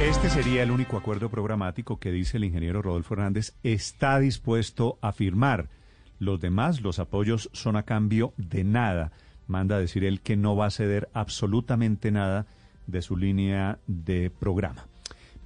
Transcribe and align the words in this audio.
Este 0.00 0.30
sería 0.30 0.62
el 0.62 0.70
único 0.70 0.96
acuerdo 0.96 1.28
programático 1.28 1.98
que 1.98 2.12
dice 2.12 2.36
el 2.36 2.44
ingeniero 2.44 2.82
Rodolfo 2.82 3.14
Hernández 3.14 3.54
está 3.64 4.20
dispuesto 4.20 4.96
a 5.00 5.10
firmar. 5.10 5.70
Los 6.20 6.40
demás, 6.40 6.82
los 6.82 7.00
apoyos 7.00 7.50
son 7.52 7.74
a 7.74 7.82
cambio 7.82 8.32
de 8.36 8.62
nada. 8.62 9.10
Manda 9.48 9.74
a 9.74 9.80
decir 9.80 10.04
él 10.04 10.20
que 10.20 10.36
no 10.36 10.54
va 10.54 10.66
a 10.66 10.70
ceder 10.70 11.08
absolutamente 11.14 12.12
nada 12.12 12.46
de 12.86 13.02
su 13.02 13.16
línea 13.16 13.80
de 13.88 14.30
programa. 14.30 14.86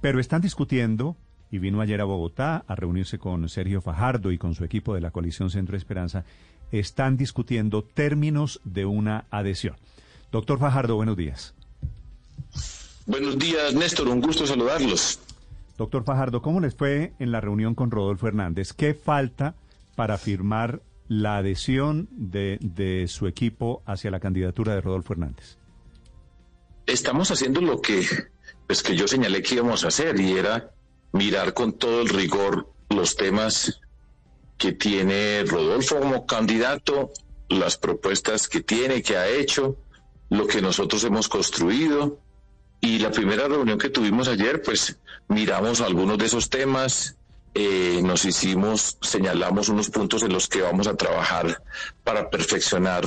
Pero 0.01 0.19
están 0.19 0.43
discutiendo, 0.43 1.17
y 1.49 1.57
vino 1.57 1.81
ayer 1.81 1.99
a 1.99 2.05
Bogotá 2.05 2.63
a 2.67 2.75
reunirse 2.75 3.17
con 3.17 3.49
Sergio 3.49 3.81
Fajardo 3.81 4.31
y 4.31 4.37
con 4.37 4.53
su 4.53 4.63
equipo 4.63 4.93
de 4.93 5.01
la 5.01 5.09
coalición 5.09 5.49
Centro 5.49 5.75
Esperanza, 5.77 6.25
están 6.71 7.17
discutiendo 7.17 7.83
términos 7.83 8.61
de 8.63 8.85
una 8.85 9.25
adhesión. 9.31 9.77
Doctor 10.31 10.59
Fajardo, 10.59 10.95
buenos 10.95 11.17
días. 11.17 11.55
Buenos 13.05 13.37
días, 13.37 13.73
Néstor. 13.73 14.07
Un 14.07 14.21
gusto 14.21 14.47
saludarlos. 14.47 15.19
Doctor 15.77 16.03
Fajardo, 16.03 16.41
¿cómo 16.41 16.59
les 16.59 16.75
fue 16.75 17.13
en 17.19 17.31
la 17.31 17.41
reunión 17.41 17.75
con 17.75 17.91
Rodolfo 17.91 18.27
Hernández? 18.27 18.73
¿Qué 18.73 18.93
falta 18.93 19.55
para 19.95 20.17
firmar 20.17 20.81
la 21.07 21.37
adhesión 21.37 22.07
de, 22.11 22.57
de 22.61 23.07
su 23.07 23.27
equipo 23.27 23.83
hacia 23.85 24.11
la 24.11 24.19
candidatura 24.19 24.73
de 24.73 24.81
Rodolfo 24.81 25.13
Hernández? 25.13 25.57
Estamos 26.85 27.31
haciendo 27.31 27.61
lo 27.61 27.81
que, 27.81 28.05
pues, 28.67 28.83
que 28.83 28.95
yo 28.95 29.07
señalé 29.07 29.41
que 29.41 29.55
íbamos 29.55 29.83
a 29.83 29.87
hacer 29.87 30.19
y 30.19 30.33
era 30.33 30.71
mirar 31.11 31.53
con 31.53 31.73
todo 31.73 32.01
el 32.01 32.09
rigor 32.09 32.69
los 32.89 33.15
temas 33.15 33.81
que 34.57 34.73
tiene 34.73 35.43
Rodolfo 35.45 35.99
como 35.99 36.25
candidato, 36.25 37.11
las 37.49 37.77
propuestas 37.77 38.47
que 38.47 38.61
tiene, 38.61 39.01
que 39.01 39.17
ha 39.17 39.27
hecho, 39.27 39.77
lo 40.29 40.47
que 40.47 40.61
nosotros 40.61 41.03
hemos 41.03 41.27
construido. 41.27 42.19
Y 42.83 42.99
la 42.99 43.11
primera 43.11 43.47
reunión 43.47 43.79
que 43.79 43.89
tuvimos 43.89 44.27
ayer, 44.27 44.61
pues 44.61 44.97
miramos 45.29 45.79
algunos 45.79 46.17
de 46.17 46.25
esos 46.25 46.49
temas, 46.49 47.15
eh, 47.53 48.01
nos 48.03 48.25
hicimos, 48.25 48.97
señalamos 48.99 49.69
unos 49.69 49.89
puntos 49.89 50.21
en 50.23 50.33
los 50.33 50.49
que 50.49 50.61
vamos 50.61 50.87
a 50.87 50.97
trabajar 50.97 51.63
para 52.03 52.29
perfeccionar 52.29 53.05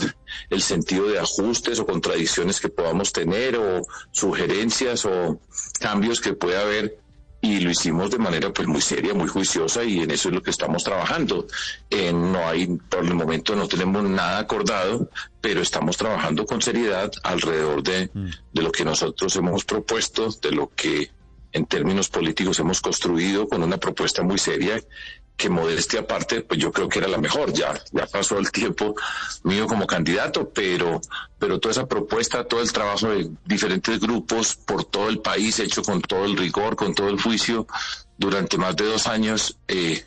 el 0.49 0.63
sentido 0.63 1.09
de 1.09 1.19
ajustes 1.19 1.79
o 1.79 1.85
contradicciones 1.85 2.59
que 2.59 2.71
podamos 2.71 3.13
tener 3.13 3.59
o 3.59 3.83
sugerencias 4.13 5.05
o 5.05 5.39
cambios 5.79 6.23
que 6.23 6.33
pueda 6.33 6.63
haber 6.63 6.99
y 7.41 7.61
lo 7.61 7.70
hicimos 7.70 8.11
de 8.11 8.19
manera 8.19 8.53
pues 8.53 8.67
muy 8.67 8.81
seria, 8.81 9.15
muy 9.15 9.29
juiciosa 9.29 9.84
y 9.84 10.01
en 10.01 10.11
eso 10.11 10.29
es 10.29 10.34
lo 10.34 10.42
que 10.42 10.51
estamos 10.51 10.83
trabajando. 10.84 11.47
Eh, 11.91 12.12
no 12.12 12.47
hay, 12.47 12.67
por 12.67 13.05
el 13.05 13.15
momento 13.15 13.55
no 13.55 13.69
tenemos 13.69 14.03
nada 14.05 14.39
acordado, 14.39 15.11
pero 15.41 15.61
estamos 15.61 15.97
trabajando 15.97 16.47
con 16.47 16.62
seriedad 16.62 17.12
alrededor 17.23 17.83
de, 17.83 18.11
mm. 18.12 18.31
de 18.53 18.62
lo 18.62 18.73
que 18.73 18.84
nosotros 18.84 19.37
hemos 19.37 19.65
propuesto, 19.65 20.28
de 20.43 20.51
lo 20.51 20.73
que 20.75 21.11
en 21.53 21.67
términos 21.67 22.09
políticos 22.09 22.59
hemos 22.59 22.81
construido 22.81 23.48
con 23.48 23.62
una 23.62 23.78
propuesta 23.78 24.23
muy 24.23 24.39
seria 24.39 24.81
que 25.37 25.51
modestia 25.51 26.01
aparte, 26.01 26.41
pues 26.41 26.59
yo 26.59 26.73
creo 26.73 26.89
que 26.89 26.98
era 26.98 27.09
la 27.09 27.19
mejor. 27.19 27.53
Ya, 27.53 27.79
ya 27.92 28.06
pasó 28.06 28.39
el 28.39 28.51
tiempo 28.51 28.95
mío 29.45 29.67
como 29.67 29.87
candidato, 29.87 30.51
pero, 30.51 31.01
pero 31.39 31.61
toda 31.61 31.73
esa 31.73 31.87
propuesta, 31.87 32.45
todo 32.45 32.62
el 32.62 32.73
trabajo 32.73 33.09
de 33.09 33.31
diferentes 33.45 34.01
grupos 34.01 34.56
por 34.56 34.84
todo 34.84 35.09
el 35.09 35.19
país, 35.19 35.59
hecho 35.61 35.83
con 35.83 36.01
todo 36.01 36.25
el 36.25 36.37
rigor, 36.37 36.77
con 36.77 36.95
todo 36.95 37.09
el 37.09 37.20
juicio, 37.20 37.67
durante 38.17 38.56
más 38.56 38.75
de 38.77 38.87
dos 38.87 39.06
años, 39.06 39.59
eh, 39.69 40.05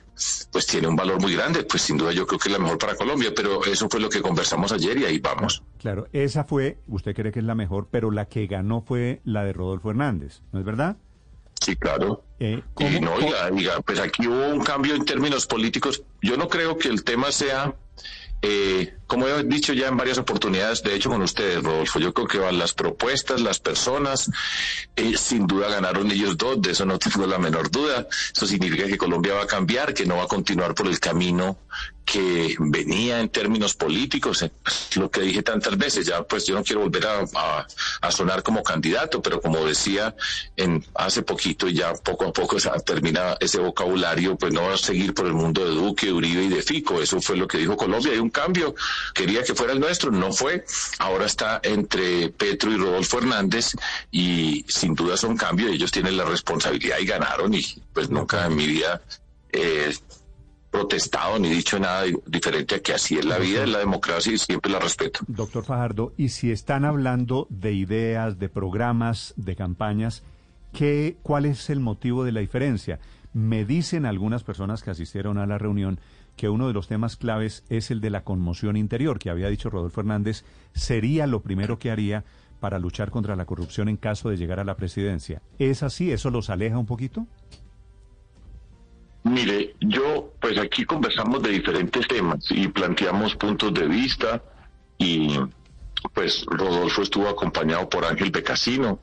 pues 0.51 0.65
tiene 0.65 0.87
un 0.87 0.95
valor 0.95 1.21
muy 1.21 1.35
grande. 1.35 1.63
Pues 1.63 1.83
sin 1.83 1.97
duda 1.97 2.11
yo 2.11 2.25
creo 2.25 2.39
que 2.39 2.49
es 2.49 2.53
la 2.53 2.59
mejor 2.59 2.79
para 2.79 2.95
Colombia, 2.95 3.31
pero 3.35 3.63
eso 3.65 3.87
fue 3.87 3.99
lo 3.99 4.09
que 4.09 4.21
conversamos 4.21 4.71
ayer 4.71 4.97
y 4.97 5.05
ahí 5.05 5.19
vamos. 5.19 5.61
Claro, 5.77 6.07
esa 6.11 6.43
fue, 6.43 6.79
usted 6.87 7.15
cree 7.15 7.31
que 7.31 7.39
es 7.39 7.45
la 7.45 7.55
mejor, 7.55 7.87
pero 7.91 8.09
la 8.09 8.25
que 8.25 8.47
ganó 8.47 8.81
fue 8.81 9.21
la 9.23 9.43
de 9.43 9.53
Rodolfo 9.53 9.91
Hernández, 9.91 10.41
¿no 10.51 10.59
es 10.59 10.65
verdad? 10.65 10.97
Sí, 11.59 11.75
claro. 11.75 12.23
Eh, 12.39 12.61
y 12.79 12.99
no, 13.01 13.13
oiga, 13.13 13.81
pues 13.81 13.99
aquí 13.99 14.27
hubo 14.27 14.47
un 14.47 14.63
cambio 14.63 14.95
en 14.95 15.05
términos 15.05 15.45
políticos. 15.45 16.03
Yo 16.21 16.37
no 16.37 16.47
creo 16.47 16.77
que 16.77 16.87
el 16.87 17.03
tema 17.03 17.31
sea, 17.31 17.75
eh, 18.41 18.93
como 19.09 19.27
he 19.27 19.43
dicho 19.43 19.73
ya 19.73 19.87
en 19.87 19.97
varias 19.97 20.19
oportunidades, 20.19 20.83
de 20.83 20.93
hecho 20.93 21.09
con 21.09 21.23
ustedes, 21.23 21.63
Rodolfo, 21.63 21.99
yo 21.99 22.13
creo 22.13 22.27
que 22.27 22.37
van 22.37 22.59
las 22.59 22.75
propuestas, 22.75 23.41
las 23.41 23.59
personas, 23.59 24.29
eh, 24.95 25.17
sin 25.17 25.47
duda 25.47 25.67
ganaron 25.67 26.11
ellos 26.11 26.37
dos, 26.37 26.61
de 26.61 26.71
eso 26.71 26.85
no 26.85 26.99
tengo 26.99 27.25
la 27.25 27.39
menor 27.39 27.71
duda. 27.71 28.07
Eso 28.35 28.45
significa 28.45 28.85
que 28.85 28.99
Colombia 28.99 29.33
va 29.33 29.43
a 29.43 29.47
cambiar, 29.47 29.95
que 29.95 30.05
no 30.05 30.17
va 30.17 30.25
a 30.25 30.27
continuar 30.27 30.75
por 30.75 30.85
el 30.85 30.99
camino 30.99 31.57
que 32.09 32.55
venía 32.57 33.19
en 33.19 33.29
términos 33.29 33.75
políticos, 33.75 34.43
lo 34.95 35.11
que 35.11 35.21
dije 35.21 35.43
tantas 35.43 35.77
veces, 35.77 36.07
ya 36.07 36.23
pues 36.23 36.47
yo 36.47 36.55
no 36.55 36.63
quiero 36.63 36.81
volver 36.81 37.05
a, 37.05 37.67
sonar 38.09 38.41
como 38.41 38.63
candidato, 38.63 39.21
pero 39.21 39.39
como 39.39 39.63
decía 39.63 40.15
en 40.57 40.83
hace 40.95 41.21
poquito 41.21 41.67
y 41.67 41.75
ya 41.75 41.93
poco 41.93 42.25
a 42.25 42.33
poco 42.33 42.59
se 42.59 42.67
termina 42.83 43.37
ese 43.39 43.59
vocabulario, 43.59 44.35
pues 44.35 44.51
no 44.51 44.63
va 44.63 44.73
a 44.73 44.77
seguir 44.77 45.13
por 45.13 45.27
el 45.27 45.33
mundo 45.33 45.63
de 45.63 45.75
Duque, 45.75 46.11
Uribe 46.11 46.45
y 46.45 46.49
de 46.49 46.63
Fico, 46.63 46.99
eso 46.99 47.21
fue 47.21 47.37
lo 47.37 47.47
que 47.47 47.59
dijo 47.59 47.77
Colombia, 47.77 48.11
hay 48.11 48.19
un 48.19 48.31
cambio, 48.31 48.73
quería 49.13 49.43
que 49.43 49.55
fuera 49.55 49.73
el 49.73 49.79
nuestro, 49.79 50.11
no 50.11 50.31
fue, 50.31 50.65
ahora 50.99 51.25
está 51.25 51.59
entre 51.63 52.29
Petro 52.29 52.71
y 52.71 52.77
Rodolfo 52.77 53.19
Hernández 53.19 53.73
y 54.11 54.65
sin 54.67 54.95
duda 54.95 55.17
son 55.17 55.37
cambios, 55.37 55.71
ellos 55.71 55.91
tienen 55.91 56.17
la 56.17 56.25
responsabilidad 56.25 56.97
y 56.99 57.05
ganaron 57.05 57.53
y 57.53 57.63
pues 57.93 58.09
nunca 58.09 58.45
en 58.45 58.55
mi 58.55 58.67
vida... 58.67 59.01
Eh, 59.51 59.93
protestado 60.69 61.39
ni 61.39 61.49
dicho 61.49 61.79
nada 61.79 62.03
diferente 62.25 62.75
a 62.75 62.79
que 62.79 62.93
así 62.93 63.17
es 63.17 63.25
la 63.25 63.39
vida, 63.39 63.63
es 63.63 63.69
la 63.69 63.79
democracia 63.79 64.33
y 64.33 64.37
siempre 64.37 64.71
la 64.71 64.79
respeto. 64.79 65.21
Doctor 65.27 65.65
Fajardo, 65.65 66.13
y 66.17 66.29
si 66.29 66.51
están 66.51 66.85
hablando 66.85 67.47
de 67.49 67.73
ideas, 67.73 68.39
de 68.39 68.49
programas, 68.49 69.33
de 69.35 69.55
campañas, 69.55 70.23
¿qué, 70.73 71.17
¿cuál 71.23 71.45
es 71.45 71.69
el 71.69 71.79
motivo 71.79 72.23
de 72.23 72.31
la 72.31 72.41
diferencia? 72.41 72.99
Me 73.33 73.65
dicen 73.65 74.05
algunas 74.05 74.43
personas 74.43 74.83
que 74.83 74.91
asistieron 74.91 75.37
a 75.37 75.45
la 75.45 75.57
reunión 75.57 75.99
que 76.39 76.47
uno 76.47 76.67
de 76.67 76.73
los 76.73 76.87
temas 76.87 77.17
claves 77.17 77.65
es 77.67 77.91
el 77.91 77.99
de 77.99 78.09
la 78.09 78.23
conmoción 78.23 78.77
interior, 78.77 79.19
que 79.19 79.29
había 79.29 79.49
dicho 79.49 79.69
Rodolfo 79.69 79.99
Hernández, 79.99 80.45
sería 80.73 81.27
lo 81.27 81.41
primero 81.41 81.79
que 81.79 81.91
haría 81.91 82.23
para 82.61 82.79
luchar 82.79 83.11
contra 83.11 83.35
la 83.35 83.43
corrupción 83.43 83.89
en 83.89 83.97
caso 83.97 84.29
de 84.29 84.37
llegar 84.37 84.57
a 84.61 84.63
la 84.63 84.77
presidencia. 84.77 85.41
¿Es 85.59 85.83
así? 85.83 86.13
¿Eso 86.13 86.29
los 86.29 86.49
aleja 86.49 86.77
un 86.77 86.85
poquito? 86.85 87.27
Mire, 89.25 89.75
yo, 89.81 90.31
pues 90.39 90.57
aquí 90.57 90.85
conversamos 90.85 91.43
de 91.43 91.49
diferentes 91.49 92.07
temas 92.07 92.49
y 92.51 92.69
planteamos 92.69 93.35
puntos 93.35 93.73
de 93.73 93.87
vista 93.89 94.41
y 94.97 95.37
pues 96.13 96.45
Rodolfo 96.45 97.01
estuvo 97.01 97.27
acompañado 97.27 97.89
por 97.89 98.05
Ángel 98.05 98.31
Becasino, 98.31 99.01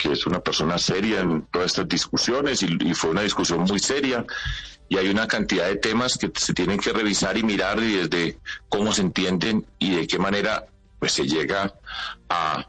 que 0.00 0.12
es 0.12 0.26
una 0.26 0.40
persona 0.40 0.78
seria 0.78 1.20
en 1.20 1.42
todas 1.50 1.66
estas 1.72 1.88
discusiones 1.88 2.62
y, 2.62 2.94
fue 2.94 3.10
una 3.10 3.22
discusión 3.22 3.60
muy 3.60 3.78
seria. 3.78 4.24
Y 4.88 4.96
hay 4.96 5.08
una 5.08 5.28
cantidad 5.28 5.68
de 5.68 5.76
temas 5.76 6.16
que 6.18 6.32
se 6.34 6.54
tienen 6.54 6.80
que 6.80 6.92
revisar 6.92 7.36
y 7.36 7.42
mirar 7.42 7.78
y 7.80 7.96
desde 7.96 8.38
cómo 8.68 8.92
se 8.92 9.02
entienden 9.02 9.64
y 9.78 9.94
de 9.94 10.06
qué 10.06 10.18
manera 10.18 10.64
pues 10.98 11.12
se 11.12 11.24
llega 11.24 11.72
a 12.28 12.66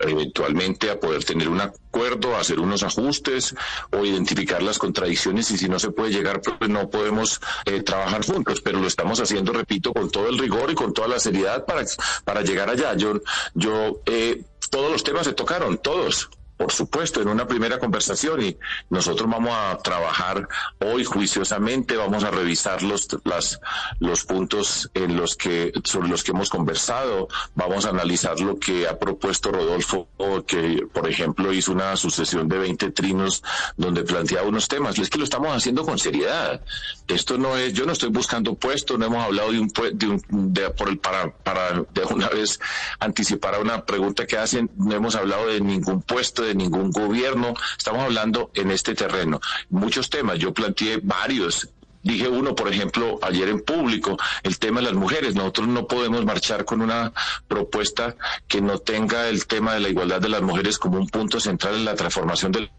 eventualmente 0.00 0.90
a 0.90 1.00
poder 1.00 1.24
tener 1.24 1.48
un 1.48 1.60
acuerdo, 1.60 2.36
hacer 2.36 2.60
unos 2.60 2.84
ajustes 2.84 3.56
o 3.90 4.04
identificar 4.04 4.62
las 4.62 4.78
contradicciones 4.78 5.50
y 5.50 5.58
si 5.58 5.68
no 5.68 5.80
se 5.80 5.90
puede 5.90 6.12
llegar, 6.12 6.40
pues 6.40 6.70
no 6.70 6.88
podemos 6.88 7.40
eh, 7.64 7.82
trabajar 7.82 8.24
juntos, 8.24 8.60
pero 8.60 8.78
lo 8.78 8.86
estamos 8.86 9.20
haciendo, 9.20 9.52
repito, 9.52 9.92
con 9.92 10.10
todo 10.10 10.28
el 10.28 10.38
rigor 10.38 10.70
y 10.70 10.76
con 10.76 10.94
toda 10.94 11.08
la 11.08 11.18
seriedad 11.18 11.66
para, 11.66 11.84
para 12.24 12.42
llegar 12.42 12.70
allá. 12.70 12.94
Yo, 12.94 13.14
yo 13.54 14.00
eh, 14.06 14.42
todos 14.70 14.92
los 14.92 15.02
temas 15.02 15.26
se 15.26 15.32
tocaron, 15.32 15.78
todos 15.78 16.30
por 16.58 16.72
supuesto, 16.72 17.22
en 17.22 17.28
una 17.28 17.46
primera 17.46 17.78
conversación 17.78 18.42
y 18.42 18.58
nosotros 18.90 19.30
vamos 19.30 19.54
a 19.54 19.78
trabajar 19.78 20.48
hoy 20.80 21.04
juiciosamente, 21.04 21.96
vamos 21.96 22.24
a 22.24 22.32
revisar 22.32 22.82
los, 22.82 23.08
las, 23.24 23.60
los 24.00 24.24
puntos 24.24 24.90
en 24.92 25.16
los 25.16 25.36
que, 25.36 25.72
sobre 25.84 26.08
los 26.08 26.24
que 26.24 26.32
hemos 26.32 26.50
conversado, 26.50 27.28
vamos 27.54 27.86
a 27.86 27.90
analizar 27.90 28.40
lo 28.40 28.58
que 28.58 28.88
ha 28.88 28.98
propuesto 28.98 29.52
Rodolfo, 29.52 30.08
que 30.46 30.84
por 30.92 31.08
ejemplo 31.08 31.52
hizo 31.52 31.70
una 31.70 31.96
sucesión 31.96 32.48
de 32.48 32.58
20 32.58 32.90
trinos 32.90 33.44
donde 33.76 34.02
planteaba 34.02 34.48
unos 34.48 34.66
temas. 34.66 34.98
Es 34.98 35.10
que 35.10 35.18
lo 35.18 35.24
estamos 35.24 35.56
haciendo 35.56 35.84
con 35.84 35.98
seriedad. 35.98 36.60
Esto 37.06 37.38
no 37.38 37.56
es, 37.56 37.72
yo 37.72 37.86
no 37.86 37.92
estoy 37.92 38.10
buscando 38.10 38.54
puesto, 38.54 38.98
no 38.98 39.06
hemos 39.06 39.24
hablado 39.24 39.52
de 39.52 39.60
un, 39.60 39.72
de 39.92 40.06
un 40.08 40.52
de, 40.52 40.70
por 40.70 40.88
el, 40.88 40.98
para, 40.98 41.30
para 41.30 41.84
de 41.94 42.04
una 42.10 42.28
vez 42.28 42.58
anticipar 42.98 43.54
a 43.54 43.60
una 43.60 43.84
pregunta 43.84 44.26
que 44.26 44.36
hacen, 44.36 44.70
no 44.76 44.94
hemos 44.94 45.14
hablado 45.14 45.46
de 45.46 45.60
ningún 45.60 46.02
puesto 46.02 46.47
de 46.48 46.54
ningún 46.54 46.90
gobierno. 46.90 47.54
Estamos 47.76 48.02
hablando 48.02 48.50
en 48.54 48.70
este 48.70 48.94
terreno. 48.94 49.40
Muchos 49.70 50.10
temas, 50.10 50.38
yo 50.38 50.52
planteé 50.52 51.00
varios 51.02 51.68
Dije 52.02 52.28
uno, 52.28 52.54
por 52.54 52.72
ejemplo, 52.72 53.18
ayer 53.22 53.48
en 53.48 53.60
público, 53.60 54.16
el 54.42 54.58
tema 54.58 54.80
de 54.80 54.86
las 54.86 54.94
mujeres. 54.94 55.34
Nosotros 55.34 55.68
no 55.68 55.86
podemos 55.86 56.24
marchar 56.24 56.64
con 56.64 56.80
una 56.80 57.12
propuesta 57.48 58.16
que 58.46 58.60
no 58.60 58.78
tenga 58.78 59.28
el 59.28 59.46
tema 59.46 59.74
de 59.74 59.80
la 59.80 59.88
igualdad 59.88 60.20
de 60.20 60.28
las 60.28 60.42
mujeres 60.42 60.78
como 60.78 60.98
un 60.98 61.08
punto 61.08 61.40
central 61.40 61.74
en 61.74 61.84
la 61.84 61.94
transformación 61.94 62.52
del 62.52 62.70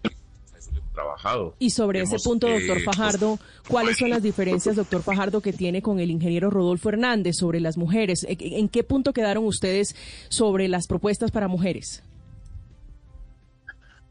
trabajado. 0.93 1.55
Y 1.59 1.69
sobre 1.69 2.01
ese 2.01 2.17
punto, 2.19 2.47
doctor 2.47 2.77
eh, 2.77 2.83
Fajardo, 2.83 3.39
¿cuáles 3.67 3.97
son 3.97 4.09
las 4.09 4.23
diferencias, 4.23 4.75
doctor 4.75 5.03
Fajardo, 5.03 5.41
que 5.41 5.53
tiene 5.53 5.81
con 5.81 5.99
el 5.99 6.11
ingeniero 6.11 6.49
Rodolfo 6.49 6.89
Hernández 6.89 7.37
sobre 7.37 7.59
las 7.59 7.77
mujeres? 7.77 8.25
¿En 8.27 8.67
qué 8.69 8.83
punto 8.83 9.13
quedaron 9.13 9.45
ustedes 9.45 9.95
sobre 10.29 10.67
las 10.67 10.87
propuestas 10.87 11.31
para 11.31 11.47
mujeres? 11.47 12.03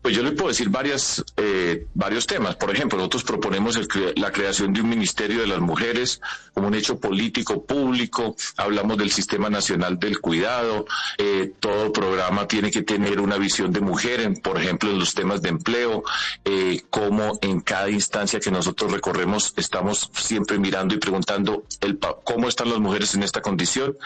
Pues 0.03 0.15
yo 0.15 0.23
le 0.23 0.33
puedo 0.33 0.49
decir 0.49 0.69
varias, 0.69 1.25
eh, 1.37 1.87
varios 1.95 2.27
temas. 2.27 2.57
Por 2.57 2.71
ejemplo, 2.71 2.99
nosotros 2.99 3.25
proponemos 3.25 3.79
la 4.17 4.33
creación 4.33 4.73
de 4.73 4.81
un 4.81 4.89
Ministerio 4.89 5.41
de 5.41 5.47
las 5.47 5.61
Mujeres 5.61 6.21
como 6.55 6.69
un 6.69 6.75
hecho 6.75 6.99
político 6.99 7.65
público. 7.65 8.35
Hablamos 8.57 8.97
del 8.99 9.11
Sistema 9.11 9.51
Nacional 9.51 9.99
del 9.99 10.21
Cuidado. 10.21 10.87
Eh, 11.17 11.53
todo 11.61 11.93
programa 11.93 12.47
tiene 12.47 12.71
que 12.71 12.83
tener 12.83 13.21
una 13.21 13.39
visión 13.39 13.73
de 13.73 13.81
mujer, 13.81 14.21
en, 14.21 14.37
por 14.37 14.59
ejemplo, 14.59 14.91
en 14.91 14.99
los 14.99 15.15
temas 15.15 15.43
de 15.43 15.51
empleo, 15.51 16.03
eh, 16.45 16.83
como 16.91 17.39
en 17.43 17.61
cada 17.61 17.91
instancia 17.91 18.41
que 18.41 18.51
nosotros 18.51 18.93
recorremos 18.93 19.53
estamos 19.57 20.11
siempre 20.15 20.59
mirando 20.59 20.95
y 20.95 20.99
preguntando 20.99 21.65
el, 21.81 21.99
cómo 22.25 22.49
están 22.49 22.71
las 22.71 22.79
mujeres 22.79 23.15
en 23.15 23.23
esta 23.23 23.41
condición, 23.41 23.97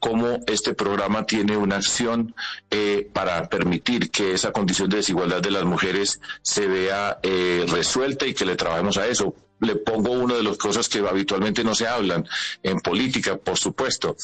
cómo 0.00 0.40
este 0.46 0.74
programa 0.74 1.24
tiene 1.26 1.56
una 1.56 1.76
acción 1.76 2.34
eh, 2.70 3.08
para 3.12 3.48
permitir 3.48 4.10
que 4.10 4.32
esa 4.32 4.52
condición 4.52 4.88
de 4.88 4.98
desigualdad 4.98 5.41
de 5.42 5.50
las 5.50 5.64
mujeres 5.64 6.20
se 6.40 6.66
vea 6.66 7.18
eh, 7.22 7.66
resuelta 7.68 8.26
y 8.26 8.34
que 8.34 8.44
le 8.44 8.56
trabajemos 8.56 8.96
a 8.96 9.06
eso. 9.06 9.34
Le 9.60 9.76
pongo 9.76 10.10
una 10.12 10.34
de 10.34 10.42
las 10.42 10.56
cosas 10.56 10.88
que 10.88 10.98
habitualmente 10.98 11.62
no 11.62 11.74
se 11.74 11.86
hablan 11.86 12.26
en 12.62 12.80
política, 12.80 13.36
por 13.36 13.58
supuesto. 13.58 14.16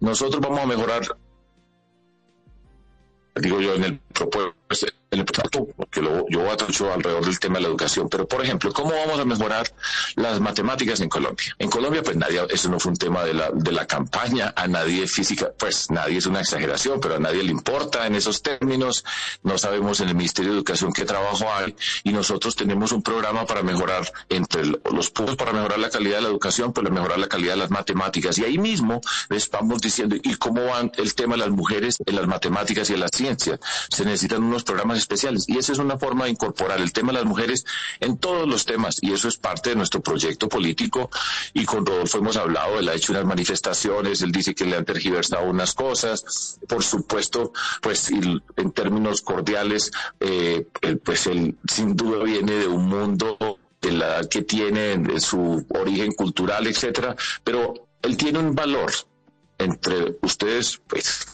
Nosotros 0.00 0.40
vamos 0.40 0.60
a 0.60 0.66
mejorar, 0.66 1.02
digo 3.36 3.60
yo, 3.60 3.74
en 3.74 3.84
el 3.84 3.98
propósito 3.98 5.01
el 5.12 5.26
porque 5.76 6.00
lo, 6.00 6.26
yo 6.28 6.40
mucho 6.66 6.92
alrededor 6.92 7.24
del 7.24 7.38
tema 7.38 7.56
de 7.56 7.62
la 7.62 7.68
educación, 7.68 8.08
pero 8.08 8.26
por 8.26 8.42
ejemplo, 8.42 8.72
¿cómo 8.72 8.92
vamos 8.92 9.20
a 9.20 9.24
mejorar 9.24 9.66
las 10.16 10.40
matemáticas 10.40 11.00
en 11.00 11.08
Colombia? 11.08 11.54
En 11.58 11.68
Colombia, 11.68 12.02
pues 12.02 12.16
nadie, 12.16 12.40
eso 12.50 12.70
no 12.70 12.80
fue 12.80 12.92
un 12.92 12.96
tema 12.96 13.22
de 13.24 13.34
la, 13.34 13.50
de 13.52 13.72
la 13.72 13.86
campaña, 13.86 14.54
a 14.56 14.66
nadie 14.66 15.06
física, 15.06 15.52
pues 15.58 15.90
nadie 15.90 16.18
es 16.18 16.26
una 16.26 16.40
exageración, 16.40 16.98
pero 17.00 17.16
a 17.16 17.18
nadie 17.18 17.42
le 17.42 17.50
importa 17.50 18.06
en 18.06 18.14
esos 18.14 18.42
términos, 18.42 19.04
no 19.42 19.58
sabemos 19.58 20.00
en 20.00 20.08
el 20.08 20.14
Ministerio 20.14 20.52
de 20.52 20.58
Educación 20.58 20.92
qué 20.92 21.04
trabajo 21.04 21.44
hay, 21.52 21.74
y 22.04 22.12
nosotros 22.12 22.56
tenemos 22.56 22.92
un 22.92 23.02
programa 23.02 23.46
para 23.46 23.62
mejorar 23.62 24.10
entre 24.30 24.64
los 24.64 25.10
puntos 25.10 25.36
para 25.36 25.52
mejorar 25.52 25.78
la 25.78 25.90
calidad 25.90 26.16
de 26.16 26.22
la 26.22 26.28
educación, 26.28 26.72
pero 26.72 26.90
mejorar 26.90 27.18
la 27.18 27.28
calidad 27.28 27.52
de 27.52 27.58
las 27.58 27.70
matemáticas, 27.70 28.38
y 28.38 28.44
ahí 28.44 28.56
mismo 28.58 29.00
les 29.28 29.50
vamos 29.50 29.82
diciendo, 29.82 30.16
¿y 30.22 30.34
cómo 30.36 30.64
van 30.64 30.90
el 30.96 31.14
tema 31.14 31.34
de 31.34 31.40
las 31.40 31.50
mujeres 31.50 31.98
en 32.04 32.16
las 32.16 32.26
matemáticas 32.26 32.88
y 32.88 32.94
en 32.94 33.00
las 33.00 33.10
ciencias? 33.12 33.60
Se 33.90 34.04
necesitan 34.04 34.42
unos 34.42 34.64
programas 34.64 35.01
especiales. 35.02 35.44
Y 35.48 35.58
esa 35.58 35.72
es 35.72 35.78
una 35.78 35.98
forma 35.98 36.24
de 36.24 36.30
incorporar 36.30 36.80
el 36.80 36.92
tema 36.92 37.12
de 37.12 37.18
las 37.18 37.26
mujeres 37.26 37.64
en 38.00 38.18
todos 38.18 38.48
los 38.48 38.64
temas. 38.64 38.98
Y 39.00 39.12
eso 39.12 39.28
es 39.28 39.36
parte 39.36 39.70
de 39.70 39.76
nuestro 39.76 40.00
proyecto 40.00 40.48
político. 40.48 41.10
Y 41.52 41.64
con 41.64 41.84
Rodolfo 41.84 42.18
hemos 42.18 42.36
hablado, 42.36 42.78
él 42.78 42.88
ha 42.88 42.94
hecho 42.94 43.12
unas 43.12 43.24
manifestaciones, 43.24 44.22
él 44.22 44.32
dice 44.32 44.54
que 44.54 44.64
le 44.64 44.76
han 44.76 44.84
tergiversado 44.84 45.48
unas 45.48 45.74
cosas. 45.74 46.58
Por 46.68 46.82
supuesto, 46.82 47.52
pues 47.80 48.10
en 48.10 48.72
términos 48.72 49.22
cordiales, 49.22 49.90
eh, 50.20 50.66
pues 51.04 51.26
él 51.26 51.56
sin 51.68 51.96
duda 51.96 52.22
viene 52.24 52.52
de 52.52 52.66
un 52.66 52.86
mundo 52.88 53.36
de 53.80 53.92
la 53.92 54.06
edad 54.06 54.28
que 54.28 54.42
tiene, 54.42 54.96
de 54.96 55.20
su 55.20 55.66
origen 55.70 56.12
cultural, 56.12 56.66
etcétera, 56.66 57.16
pero 57.42 57.88
él 58.00 58.16
tiene 58.16 58.38
un 58.38 58.54
valor 58.54 58.92
entre 59.58 60.16
ustedes, 60.22 60.80
pues 60.86 61.26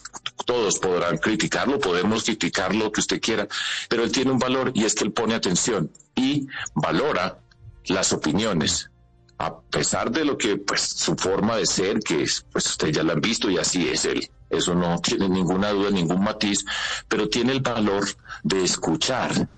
todos 0.45 0.79
podrán 0.79 1.19
criticarlo, 1.19 1.79
podemos 1.79 2.25
criticar 2.25 2.75
lo 2.75 2.91
que 2.91 3.01
usted 3.01 3.21
quiera, 3.21 3.47
pero 3.89 4.05
él 4.05 4.13
tiene 4.13 4.31
un 4.31 4.39
valor 4.39 4.73
y 4.75 4.85
es 4.85 4.95
que 4.95 5.05
él 5.05 5.13
pone 5.13 5.35
atención 5.35 5.91
y 6.15 6.47
valora 6.75 7.39
las 7.85 8.13
opiniones, 8.13 8.91
a 9.39 9.61
pesar 9.61 10.11
de 10.11 10.25
lo 10.25 10.37
que, 10.37 10.57
pues, 10.57 10.81
su 10.81 11.17
forma 11.17 11.57
de 11.57 11.67
ser, 11.67 12.01
que 12.01 12.27
pues 12.51 12.67
ustedes 12.67 12.97
ya 12.97 13.03
la 13.03 13.13
han 13.13 13.21
visto 13.21 13.51
y 13.51 13.59
así 13.59 13.89
es 13.89 14.05
él. 14.05 14.29
Eso 14.51 14.75
no 14.75 14.99
tiene 15.01 15.29
ninguna 15.29 15.71
duda, 15.71 15.91
ningún 15.91 16.23
matiz, 16.23 16.65
pero 17.07 17.29
tiene 17.29 17.53
el 17.53 17.61
valor 17.61 18.09
de 18.43 18.65
escuchar, 18.65 19.49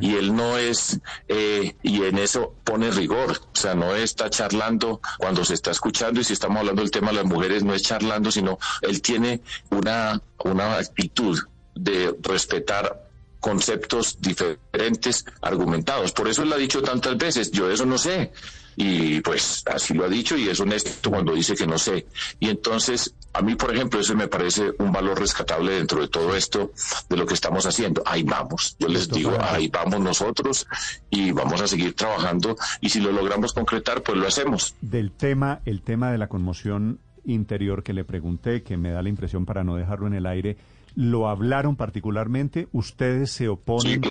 y 0.00 0.14
él 0.14 0.34
no 0.34 0.56
es, 0.58 1.00
eh, 1.28 1.76
y 1.82 2.02
en 2.02 2.18
eso 2.18 2.54
pone 2.64 2.90
rigor, 2.90 3.32
o 3.32 3.56
sea, 3.56 3.74
no 3.74 3.94
está 3.94 4.30
charlando 4.30 5.00
cuando 5.18 5.44
se 5.44 5.54
está 5.54 5.70
escuchando 5.70 6.20
y 6.20 6.24
si 6.24 6.32
estamos 6.32 6.58
hablando 6.58 6.82
del 6.82 6.90
tema 6.90 7.08
de 7.08 7.16
las 7.16 7.24
mujeres, 7.24 7.64
no 7.64 7.74
es 7.74 7.82
charlando, 7.82 8.30
sino 8.30 8.58
él 8.82 9.02
tiene 9.02 9.40
una, 9.70 10.20
una 10.44 10.76
actitud 10.76 11.38
de 11.74 12.14
respetar 12.22 13.04
conceptos 13.40 14.20
diferentes 14.20 15.26
argumentados. 15.42 16.12
Por 16.12 16.28
eso 16.28 16.42
él 16.42 16.52
ha 16.52 16.56
dicho 16.56 16.82
tantas 16.82 17.16
veces, 17.16 17.50
yo 17.50 17.70
eso 17.70 17.84
no 17.84 17.98
sé. 17.98 18.32
Y 18.76 19.20
pues 19.20 19.62
así 19.66 19.94
lo 19.94 20.04
ha 20.04 20.08
dicho 20.08 20.36
y 20.36 20.48
es 20.48 20.60
honesto 20.60 21.10
cuando 21.10 21.34
dice 21.34 21.54
que 21.54 21.66
no 21.66 21.78
sé. 21.78 22.06
Y 22.40 22.48
entonces 22.48 23.14
a 23.34 23.42
mí, 23.42 23.56
por 23.56 23.74
ejemplo, 23.74 23.98
eso 23.98 24.14
me 24.14 24.28
parece 24.28 24.72
un 24.78 24.92
valor 24.92 25.18
rescatable 25.18 25.72
dentro 25.72 26.00
de 26.00 26.08
todo 26.08 26.36
esto, 26.36 26.70
de 27.08 27.16
lo 27.16 27.26
que 27.26 27.34
estamos 27.34 27.66
haciendo. 27.66 28.02
Ahí 28.06 28.22
vamos, 28.22 28.76
yo 28.78 28.86
les 28.86 29.08
digo, 29.08 29.36
ahí 29.40 29.68
vamos 29.68 30.00
nosotros 30.00 30.66
y 31.10 31.32
vamos 31.32 31.60
a 31.60 31.66
seguir 31.66 31.94
trabajando 31.94 32.56
y 32.80 32.90
si 32.90 33.00
lo 33.00 33.10
logramos 33.10 33.52
concretar, 33.52 34.02
pues 34.02 34.18
lo 34.18 34.28
hacemos. 34.28 34.76
Del 34.80 35.10
tema, 35.10 35.60
el 35.64 35.82
tema 35.82 36.12
de 36.12 36.18
la 36.18 36.28
conmoción 36.28 37.00
interior 37.24 37.82
que 37.82 37.92
le 37.92 38.04
pregunté, 38.04 38.62
que 38.62 38.76
me 38.76 38.90
da 38.90 39.02
la 39.02 39.08
impresión 39.08 39.46
para 39.46 39.64
no 39.64 39.74
dejarlo 39.74 40.06
en 40.06 40.14
el 40.14 40.26
aire, 40.26 40.56
¿lo 40.94 41.28
hablaron 41.28 41.76
particularmente? 41.76 42.68
¿Ustedes 42.72 43.30
se 43.30 43.48
oponen 43.48 44.02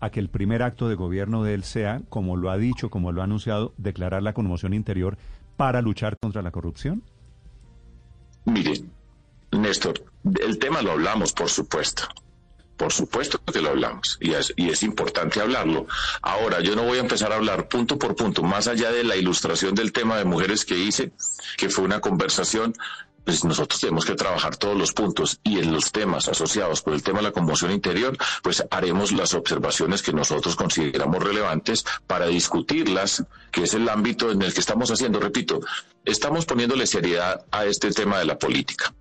a, 0.00 0.10
que, 0.10 0.20
el 0.20 0.28
primer 0.28 0.62
acto 0.62 0.88
de 0.88 0.94
gobierno 0.94 1.42
de 1.42 1.54
él 1.54 1.64
sea, 1.64 2.00
como 2.08 2.36
lo 2.36 2.50
ha 2.50 2.56
dicho, 2.56 2.90
como 2.90 3.12
lo 3.12 3.20
ha 3.20 3.24
anunciado, 3.24 3.72
declarar 3.76 4.22
la 4.22 4.32
conmoción 4.32 4.74
interior 4.74 5.16
para 5.56 5.82
luchar 5.82 6.18
contra 6.18 6.42
la 6.42 6.50
corrupción? 6.50 7.02
Mire, 8.44 8.72
Néstor, 9.52 10.04
el 10.40 10.58
tema 10.58 10.82
lo 10.82 10.92
hablamos, 10.92 11.32
por 11.32 11.48
supuesto. 11.48 12.04
Por 12.76 12.92
supuesto 12.92 13.38
que 13.52 13.60
lo 13.60 13.68
hablamos 13.68 14.18
y 14.20 14.32
es, 14.32 14.52
y 14.56 14.70
es 14.70 14.82
importante 14.82 15.40
hablarlo. 15.40 15.86
Ahora, 16.20 16.60
yo 16.60 16.74
no 16.74 16.82
voy 16.82 16.98
a 16.98 17.02
empezar 17.02 17.30
a 17.30 17.36
hablar 17.36 17.68
punto 17.68 17.96
por 17.96 18.16
punto, 18.16 18.42
más 18.42 18.66
allá 18.66 18.90
de 18.90 19.04
la 19.04 19.14
ilustración 19.14 19.74
del 19.74 19.92
tema 19.92 20.16
de 20.16 20.24
mujeres 20.24 20.64
que 20.64 20.78
hice, 20.78 21.12
que 21.56 21.68
fue 21.68 21.84
una 21.84 22.00
conversación 22.00 22.74
pues 23.24 23.44
nosotros 23.44 23.80
tenemos 23.80 24.04
que 24.04 24.14
trabajar 24.14 24.56
todos 24.56 24.76
los 24.76 24.92
puntos 24.92 25.40
y 25.42 25.58
en 25.58 25.72
los 25.72 25.92
temas 25.92 26.28
asociados 26.28 26.82
con 26.82 26.94
el 26.94 27.02
tema 27.02 27.18
de 27.18 27.24
la 27.24 27.32
conmoción 27.32 27.72
interior, 27.72 28.16
pues 28.42 28.64
haremos 28.70 29.12
las 29.12 29.34
observaciones 29.34 30.02
que 30.02 30.12
nosotros 30.12 30.56
consideramos 30.56 31.22
relevantes 31.22 31.84
para 32.06 32.26
discutirlas, 32.26 33.24
que 33.50 33.64
es 33.64 33.74
el 33.74 33.88
ámbito 33.88 34.30
en 34.30 34.42
el 34.42 34.52
que 34.52 34.60
estamos 34.60 34.90
haciendo. 34.90 35.20
Repito, 35.20 35.60
estamos 36.04 36.46
poniéndole 36.46 36.86
seriedad 36.86 37.44
a 37.50 37.64
este 37.64 37.90
tema 37.90 38.18
de 38.18 38.24
la 38.24 38.38
política 38.38 38.92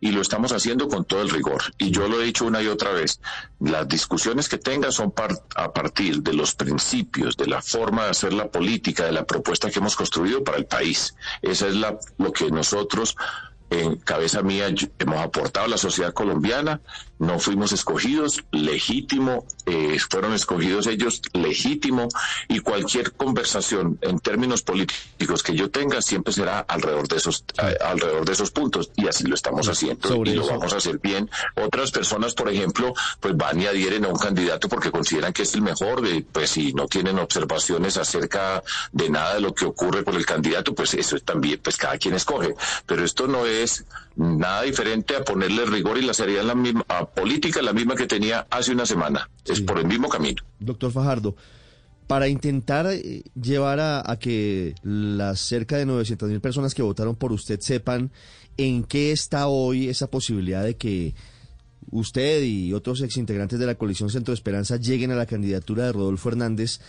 y 0.00 0.10
lo 0.10 0.20
estamos 0.20 0.52
haciendo 0.52 0.88
con 0.88 1.04
todo 1.04 1.22
el 1.22 1.30
rigor. 1.30 1.62
Y 1.78 1.90
yo 1.90 2.08
lo 2.08 2.20
he 2.20 2.24
dicho 2.24 2.44
una 2.44 2.62
y 2.62 2.68
otra 2.68 2.92
vez, 2.92 3.20
las 3.60 3.88
discusiones 3.88 4.48
que 4.48 4.58
tenga 4.58 4.90
son 4.92 5.12
a 5.56 5.72
partir 5.72 6.22
de 6.22 6.34
los 6.34 6.54
principios, 6.54 7.36
de 7.36 7.46
la 7.46 7.62
forma 7.62 8.04
de 8.04 8.10
hacer 8.10 8.32
la 8.32 8.50
política, 8.50 9.04
de 9.04 9.12
la 9.12 9.24
propuesta 9.24 9.70
que 9.70 9.78
hemos 9.78 9.96
construido 9.96 10.44
para 10.44 10.58
el 10.58 10.66
país. 10.66 11.14
Esa 11.42 11.68
es 11.68 11.74
la, 11.74 11.98
lo 12.18 12.32
que 12.32 12.50
nosotros 12.50 13.16
en 13.70 13.96
cabeza 13.96 14.42
mía 14.42 14.68
hemos 14.98 15.18
aportado 15.18 15.66
a 15.66 15.68
la 15.68 15.78
sociedad 15.78 16.12
colombiana, 16.12 16.80
no 17.18 17.38
fuimos 17.38 17.72
escogidos, 17.72 18.44
legítimo, 18.52 19.46
eh, 19.64 19.98
fueron 20.10 20.34
escogidos 20.34 20.86
ellos, 20.86 21.22
legítimo, 21.32 22.08
y 22.48 22.60
cualquier 22.60 23.12
conversación 23.12 23.98
en 24.02 24.18
términos 24.18 24.62
políticos 24.62 25.42
que 25.42 25.54
yo 25.54 25.70
tenga 25.70 26.02
siempre 26.02 26.32
será 26.32 26.60
alrededor 26.60 27.08
de 27.08 27.16
esos, 27.16 27.44
eh, 27.62 27.76
alrededor 27.82 28.24
de 28.26 28.32
esos 28.32 28.50
puntos, 28.50 28.90
y 28.96 29.08
así 29.08 29.24
lo 29.24 29.34
estamos 29.34 29.68
haciendo, 29.68 30.24
y 30.24 30.34
lo 30.34 30.46
vamos 30.46 30.72
a 30.74 30.76
hacer 30.76 30.98
bien. 30.98 31.30
Otras 31.54 31.90
personas, 31.90 32.34
por 32.34 32.50
ejemplo, 32.50 32.92
pues 33.18 33.36
van 33.36 33.60
y 33.60 33.66
adhieren 33.66 34.04
a 34.04 34.08
un 34.08 34.18
candidato 34.18 34.68
porque 34.68 34.90
consideran 34.90 35.32
que 35.32 35.42
es 35.42 35.54
el 35.54 35.62
mejor, 35.62 36.02
pues 36.32 36.50
si 36.50 36.74
no 36.74 36.86
tienen 36.86 37.18
observaciones 37.18 37.96
acerca 37.96 38.62
de 38.92 39.08
nada 39.08 39.34
de 39.34 39.40
lo 39.40 39.54
que 39.54 39.64
ocurre 39.64 40.04
con 40.04 40.16
el 40.16 40.26
candidato, 40.26 40.74
pues 40.74 40.92
eso 40.94 41.16
es 41.16 41.24
también, 41.24 41.60
pues 41.62 41.76
cada 41.76 41.96
quien 41.96 42.14
escoge, 42.14 42.54
pero 42.84 43.04
esto 43.04 43.26
no 43.26 43.46
es 43.46 43.55
nada 44.16 44.62
diferente 44.62 45.16
a 45.16 45.24
ponerle 45.24 45.66
rigor 45.66 45.98
y 45.98 46.02
la 46.02 46.14
seriedad 46.14 46.42
en 46.42 46.48
la 46.48 46.54
misma 46.54 46.84
política, 47.14 47.62
la 47.62 47.72
misma 47.72 47.94
que 47.94 48.06
tenía 48.06 48.46
hace 48.50 48.72
una 48.72 48.86
semana. 48.86 49.28
Es 49.44 49.60
por 49.60 49.78
el 49.78 49.86
mismo 49.86 50.08
camino. 50.08 50.42
Doctor 50.58 50.90
Fajardo, 50.92 51.36
para 52.06 52.28
intentar 52.28 52.86
eh, 52.86 53.22
llevar 53.40 53.80
a, 53.80 54.16
que 54.18 54.74
las 54.82 55.40
cerca 55.40 55.76
de 55.76 55.86
900 55.86 56.28
mil 56.28 56.40
personas 56.40 56.74
que 56.74 56.82
votaron 56.82 57.16
por 57.16 57.32
usted 57.32 57.60
sepan 57.60 58.10
en 58.56 58.84
qué 58.84 59.12
está 59.12 59.48
hoy 59.48 59.88
esa 59.88 60.08
posibilidad 60.08 60.64
de 60.64 60.76
que 60.76 61.14
usted 61.90 62.42
y 62.42 62.72
otros 62.72 63.00
exintegrantes 63.02 63.58
de 63.58 63.66
la 63.66 63.74
coalición 63.74 64.10
Centro 64.10 64.34
Esperanza 64.34 64.76
lleguen 64.76 65.12
a 65.12 65.16
la 65.16 65.26
candidatura 65.26 65.84
de 65.84 65.92
Rodolfo 65.92 66.30
Hernández, 66.30 66.80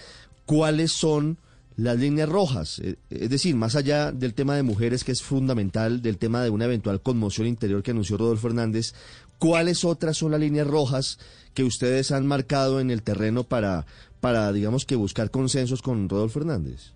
¿cuáles 0.45 0.91
son 0.91 1.37
las 1.77 1.97
líneas 1.97 2.27
rojas, 2.27 2.79
eh, 2.79 2.97
es 3.09 3.29
decir, 3.29 3.55
más 3.55 3.75
allá 3.75 4.11
del 4.11 4.33
tema 4.33 4.55
de 4.55 4.63
mujeres 4.63 5.03
que 5.03 5.11
es 5.11 5.21
fundamental, 5.21 6.01
del 6.01 6.17
tema 6.17 6.43
de 6.43 6.49
una 6.49 6.65
eventual 6.65 7.01
conmoción 7.01 7.47
interior 7.47 7.83
que 7.83 7.91
anunció 7.91 8.17
Rodolfo 8.17 8.47
Hernández, 8.47 8.93
¿cuáles 9.37 9.85
otras 9.85 10.17
son 10.17 10.31
las 10.31 10.39
líneas 10.39 10.67
rojas 10.67 11.19
que 11.53 11.63
ustedes 11.63 12.11
han 12.11 12.25
marcado 12.25 12.79
en 12.79 12.89
el 12.89 13.03
terreno 13.03 13.43
para, 13.43 13.85
para 14.19 14.51
digamos 14.51 14.85
que 14.85 14.95
buscar 14.95 15.29
consensos 15.29 15.83
con 15.83 16.09
Rodolfo 16.09 16.39
Hernández? 16.39 16.93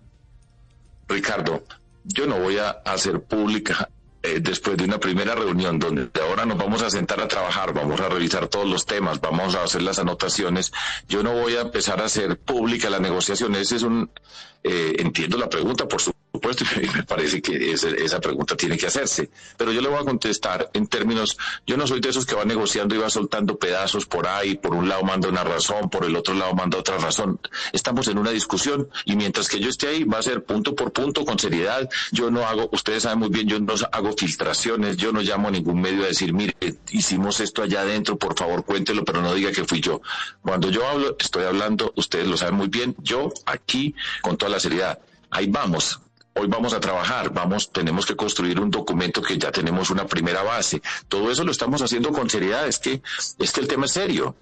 Ricardo, 1.08 1.62
yo 2.04 2.26
no 2.26 2.40
voy 2.40 2.58
a 2.58 2.70
hacer 2.70 3.22
pública 3.22 3.88
eh, 4.22 4.38
después 4.40 4.76
de 4.76 4.84
una 4.84 4.98
primera 5.00 5.34
reunión 5.34 5.78
donde 5.78 6.08
ahora 6.20 6.44
nos 6.44 6.56
vamos 6.56 6.82
a 6.82 6.90
sentar 6.90 7.20
a 7.20 7.28
trabajar, 7.28 7.72
vamos 7.74 8.00
a 8.00 8.08
revisar 8.08 8.46
todos 8.48 8.68
los 8.68 8.86
temas, 8.86 9.20
vamos 9.20 9.54
a 9.54 9.64
hacer 9.64 9.82
las 9.82 9.98
anotaciones, 9.98 10.72
yo 11.08 11.22
no 11.22 11.32
voy 11.32 11.56
a 11.56 11.62
empezar 11.62 12.00
a 12.00 12.04
hacer 12.04 12.38
pública 12.38 12.88
la 12.88 13.00
negociación. 13.00 13.54
Ese 13.56 13.76
es 13.76 13.82
un, 13.82 14.10
eh, 14.62 14.94
entiendo 14.98 15.38
la 15.38 15.48
pregunta, 15.48 15.88
por 15.88 16.00
supuesto, 16.00 16.21
y 16.34 16.88
me 16.96 17.02
parece 17.02 17.42
que 17.42 17.72
esa, 17.72 18.20
pregunta 18.20 18.56
tiene 18.56 18.78
que 18.78 18.86
hacerse. 18.86 19.30
Pero 19.56 19.72
yo 19.72 19.80
le 19.80 19.88
voy 19.88 20.00
a 20.00 20.04
contestar 20.04 20.70
en 20.72 20.86
términos, 20.86 21.36
yo 21.66 21.76
no 21.76 21.86
soy 21.86 22.00
de 22.00 22.08
esos 22.08 22.24
que 22.24 22.34
va 22.34 22.44
negociando 22.44 22.94
y 22.94 22.98
va 22.98 23.10
soltando 23.10 23.58
pedazos 23.58 24.06
por 24.06 24.26
ahí, 24.26 24.56
por 24.56 24.74
un 24.74 24.88
lado 24.88 25.02
manda 25.02 25.28
una 25.28 25.44
razón, 25.44 25.90
por 25.90 26.04
el 26.04 26.16
otro 26.16 26.34
lado 26.34 26.54
manda 26.54 26.78
otra 26.78 26.96
razón. 26.96 27.38
Estamos 27.72 28.08
en 28.08 28.18
una 28.18 28.30
discusión 28.30 28.88
y 29.04 29.16
mientras 29.16 29.48
que 29.48 29.60
yo 29.60 29.68
esté 29.68 29.88
ahí 29.88 30.04
va 30.04 30.18
a 30.18 30.22
ser 30.22 30.44
punto 30.44 30.74
por 30.74 30.92
punto, 30.92 31.24
con 31.24 31.38
seriedad. 31.38 31.88
Yo 32.12 32.30
no 32.30 32.46
hago, 32.46 32.68
ustedes 32.72 33.02
saben 33.02 33.18
muy 33.18 33.28
bien, 33.28 33.46
yo 33.48 33.60
no 33.60 33.74
hago 33.92 34.12
filtraciones, 34.16 34.96
yo 34.96 35.12
no 35.12 35.20
llamo 35.20 35.48
a 35.48 35.50
ningún 35.50 35.80
medio 35.80 36.04
a 36.04 36.06
decir, 36.06 36.32
mire, 36.32 36.56
hicimos 36.90 37.40
esto 37.40 37.62
allá 37.62 37.82
adentro, 37.82 38.16
por 38.16 38.38
favor 38.38 38.64
cuéntelo, 38.64 39.04
pero 39.04 39.20
no 39.20 39.34
diga 39.34 39.52
que 39.52 39.64
fui 39.64 39.80
yo. 39.80 40.00
Cuando 40.40 40.70
yo 40.70 40.86
hablo, 40.86 41.16
estoy 41.18 41.44
hablando, 41.44 41.92
ustedes 41.96 42.26
lo 42.26 42.36
saben 42.36 42.54
muy 42.54 42.68
bien, 42.68 42.96
yo 42.98 43.32
aquí 43.44 43.94
con 44.22 44.36
toda 44.38 44.50
la 44.50 44.60
seriedad. 44.60 44.98
Ahí 45.30 45.46
vamos, 45.48 46.00
hoy 46.34 46.46
vamos 46.48 46.72
a 46.72 46.80
trabajar, 46.80 47.32
vamos, 47.32 47.70
tenemos 47.70 48.06
que 48.06 48.16
construir 48.16 48.60
un 48.60 48.70
documento 48.70 49.22
que 49.22 49.38
ya 49.38 49.52
tenemos 49.52 49.90
una 49.90 50.06
primera 50.06 50.42
base. 50.42 50.82
Todo 51.08 51.30
eso 51.30 51.44
lo 51.44 51.52
estamos 51.52 51.82
haciendo 51.82 52.12
con 52.12 52.30
seriedad, 52.30 52.66
es 52.66 52.78
que, 52.78 53.02
es 53.38 53.52
que 53.52 53.60
el 53.60 53.68
tema 53.68 53.86
es 53.86 53.92
serio. 53.92 54.34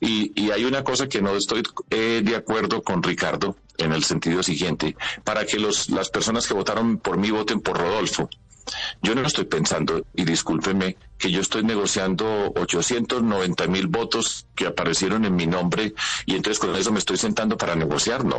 Y, 0.00 0.32
y 0.40 0.50
hay 0.50 0.64
una 0.64 0.84
cosa 0.84 1.08
que 1.08 1.22
no 1.22 1.34
estoy 1.34 1.62
eh, 1.90 2.20
de 2.22 2.36
acuerdo 2.36 2.82
con 2.82 3.02
Ricardo 3.02 3.56
en 3.78 3.92
el 3.92 4.04
sentido 4.04 4.42
siguiente, 4.42 4.96
para 5.24 5.46
que 5.46 5.58
los, 5.58 5.88
las 5.90 6.10
personas 6.10 6.46
que 6.46 6.54
votaron 6.54 6.98
por 6.98 7.16
mí 7.16 7.30
voten 7.30 7.60
por 7.60 7.78
Rodolfo. 7.78 8.28
Yo 9.00 9.14
no 9.14 9.26
estoy 9.26 9.46
pensando, 9.46 10.04
y 10.14 10.24
discúlpeme, 10.24 10.96
que 11.16 11.30
yo 11.30 11.40
estoy 11.40 11.62
negociando 11.64 12.52
890 12.54 13.66
mil 13.66 13.86
votos 13.86 14.46
que 14.54 14.66
aparecieron 14.66 15.24
en 15.24 15.34
mi 15.34 15.46
nombre 15.46 15.94
y 16.26 16.34
entonces 16.34 16.58
con 16.58 16.76
eso 16.76 16.92
me 16.92 16.98
estoy 16.98 17.16
sentando 17.16 17.56
para 17.56 17.74
negociar. 17.76 18.26
No, 18.26 18.36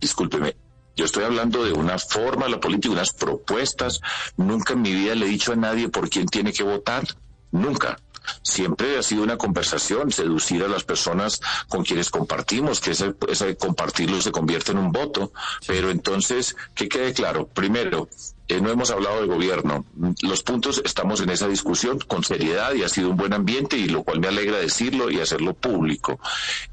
discúlpeme, 0.00 0.54
yo 0.96 1.04
estoy 1.04 1.24
hablando 1.24 1.64
de 1.64 1.72
una 1.72 1.98
forma, 1.98 2.48
la 2.48 2.60
política, 2.60 2.92
unas 2.92 3.12
propuestas. 3.12 4.00
Nunca 4.36 4.74
en 4.74 4.82
mi 4.82 4.92
vida 4.92 5.14
le 5.14 5.26
he 5.26 5.28
dicho 5.28 5.52
a 5.52 5.56
nadie 5.56 5.88
por 5.88 6.08
quién 6.08 6.26
tiene 6.26 6.52
que 6.52 6.62
votar. 6.62 7.04
Nunca. 7.50 7.98
Siempre 8.42 8.96
ha 8.98 9.02
sido 9.02 9.22
una 9.22 9.36
conversación, 9.36 10.10
seducir 10.10 10.62
a 10.62 10.68
las 10.68 10.84
personas 10.84 11.40
con 11.68 11.84
quienes 11.84 12.10
compartimos, 12.10 12.80
que 12.80 12.92
ese, 12.92 13.14
ese 13.28 13.56
compartirlo 13.56 14.20
se 14.20 14.32
convierte 14.32 14.72
en 14.72 14.78
un 14.78 14.92
voto. 14.92 15.32
Pero 15.66 15.90
entonces, 15.90 16.56
que 16.74 16.88
quede 16.88 17.12
claro, 17.12 17.46
primero, 17.48 18.08
eh, 18.48 18.60
no 18.60 18.70
hemos 18.70 18.90
hablado 18.90 19.20
de 19.20 19.26
gobierno. 19.26 19.84
Los 20.22 20.42
puntos 20.42 20.82
estamos 20.84 21.20
en 21.20 21.30
esa 21.30 21.48
discusión 21.48 21.98
con 22.00 22.24
seriedad 22.24 22.74
y 22.74 22.82
ha 22.82 22.88
sido 22.88 23.10
un 23.10 23.16
buen 23.16 23.32
ambiente 23.32 23.76
y 23.76 23.88
lo 23.88 24.02
cual 24.02 24.20
me 24.20 24.28
alegra 24.28 24.58
decirlo 24.58 25.10
y 25.10 25.20
hacerlo 25.20 25.54
público. 25.54 26.20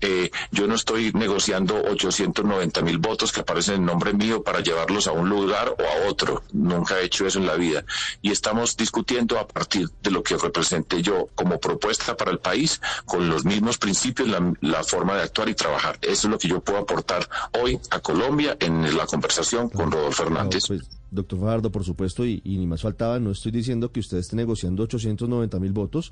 Eh, 0.01 0.31
yo 0.51 0.67
no 0.67 0.75
estoy 0.75 1.11
negociando 1.13 1.75
890 1.75 2.81
mil 2.81 2.97
votos 2.97 3.31
que 3.31 3.41
aparecen 3.41 3.75
en 3.75 3.85
nombre 3.85 4.13
mío 4.13 4.43
para 4.43 4.59
llevarlos 4.59 5.07
a 5.07 5.13
un 5.13 5.29
lugar 5.29 5.69
o 5.69 5.81
a 5.81 6.09
otro. 6.09 6.43
Nunca 6.51 6.99
he 6.99 7.05
hecho 7.05 7.25
eso 7.25 7.39
en 7.39 7.47
la 7.47 7.55
vida. 7.55 7.85
Y 8.21 8.31
estamos 8.31 8.75
discutiendo 8.75 9.39
a 9.39 9.47
partir 9.47 9.89
de 10.01 10.11
lo 10.11 10.23
que 10.23 10.37
represente 10.37 11.01
yo 11.01 11.29
como 11.35 11.59
propuesta 11.59 12.17
para 12.17 12.31
el 12.31 12.39
país 12.39 12.81
con 13.05 13.29
los 13.29 13.45
mismos 13.45 13.77
principios, 13.77 14.27
la, 14.27 14.53
la 14.61 14.83
forma 14.83 15.15
de 15.15 15.23
actuar 15.23 15.47
y 15.49 15.55
trabajar. 15.55 15.97
Eso 16.01 16.27
es 16.27 16.31
lo 16.31 16.37
que 16.37 16.49
yo 16.49 16.59
puedo 16.59 16.79
aportar 16.79 17.27
hoy 17.61 17.79
a 17.91 17.99
Colombia 17.99 18.57
en 18.59 18.97
la 18.97 19.05
conversación 19.05 19.69
con 19.69 19.91
Rodolfo 19.91 20.23
Hernández. 20.23 20.65
Pues, 20.67 21.00
doctor 21.11 21.39
Fajardo, 21.39 21.71
por 21.71 21.83
supuesto, 21.83 22.25
y, 22.25 22.41
ni 22.43 22.65
más 22.65 22.81
faltaba, 22.81 23.19
no 23.19 23.31
estoy 23.31 23.51
diciendo 23.51 23.91
que 23.91 23.99
usted 23.99 24.17
esté 24.17 24.35
negociando 24.35 24.83
890 24.83 25.59
mil 25.59 25.73
votos, 25.73 26.11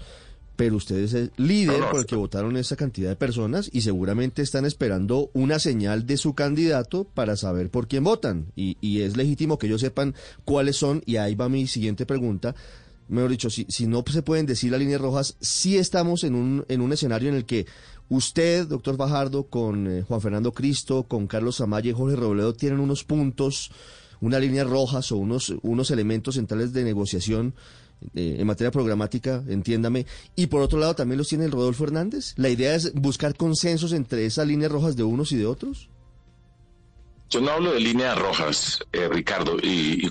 pero 0.55 0.75
usted 0.75 0.97
es 0.97 1.13
el 1.13 1.31
líder 1.37 1.81
por 1.89 2.01
el 2.01 2.05
que 2.05 2.17
votaron 2.17 2.57
esa 2.57 2.75
cantidad 2.75 3.09
de 3.09 3.15
personas 3.15 3.69
y 3.71 3.79
seguramente 3.81 4.41
están 4.41 4.65
esperando 4.65 5.31
una 5.33 5.57
señal 5.57 6.05
de 6.05 6.17
su 6.17 6.33
candidato 6.33 7.05
para 7.05 7.37
saber 7.37 7.69
por 7.69 7.87
quién 7.87 8.03
votan. 8.03 8.47
Y, 8.57 8.77
y 8.81 9.01
es 9.01 9.15
legítimo 9.15 9.57
que 9.57 9.67
ellos 9.67 9.79
sepan 9.79 10.15
cuáles 10.43 10.75
son, 10.75 11.01
y 11.05 11.15
ahí 11.15 11.33
va 11.35 11.47
mi 11.47 11.65
siguiente 11.65 12.05
pregunta. 12.05 12.55
Mejor 13.07 13.31
dicho, 13.31 13.49
si, 13.49 13.65
si 13.69 13.87
no 13.87 14.03
se 14.05 14.21
pueden 14.21 14.45
decir 14.45 14.71
las 14.71 14.81
líneas 14.81 15.01
rojas, 15.01 15.37
sí 15.39 15.77
estamos 15.77 16.23
en 16.23 16.35
un, 16.35 16.65
en 16.67 16.81
un 16.81 16.91
escenario 16.93 17.29
en 17.29 17.35
el 17.35 17.45
que 17.45 17.65
usted, 18.09 18.67
doctor 18.67 18.97
Fajardo, 18.97 19.45
con 19.45 19.87
eh, 19.87 20.03
Juan 20.03 20.21
Fernando 20.21 20.51
Cristo, 20.51 21.03
con 21.03 21.25
Carlos 21.25 21.61
Amaya 21.61 21.89
y 21.89 21.93
Jorge 21.93 22.15
Robledo 22.15 22.53
tienen 22.53 22.79
unos 22.79 23.03
puntos 23.03 23.71
unas 24.21 24.41
líneas 24.41 24.67
rojas 24.67 25.11
o 25.11 25.17
unos, 25.17 25.53
unos 25.61 25.91
elementos 25.91 26.35
centrales 26.35 26.73
de 26.73 26.83
negociación 26.83 27.55
eh, 28.15 28.37
en 28.39 28.47
materia 28.47 28.71
programática, 28.71 29.43
entiéndame. 29.47 30.05
Y 30.35 30.47
por 30.47 30.61
otro 30.61 30.79
lado 30.79 30.95
también 30.95 31.17
los 31.17 31.27
tiene 31.27 31.45
el 31.45 31.51
Rodolfo 31.51 31.83
Hernández. 31.83 32.33
La 32.37 32.49
idea 32.49 32.75
es 32.75 32.93
buscar 32.93 33.35
consensos 33.35 33.91
entre 33.93 34.25
esas 34.25 34.47
líneas 34.47 34.71
rojas 34.71 34.95
de 34.95 35.03
unos 35.03 35.31
y 35.31 35.37
de 35.37 35.45
otros. 35.45 35.89
Yo 37.29 37.41
no 37.41 37.51
hablo 37.51 37.73
de 37.73 37.79
líneas 37.79 38.17
rojas, 38.17 38.79
eh, 38.91 39.07
Ricardo, 39.07 39.57
y, 39.61 40.09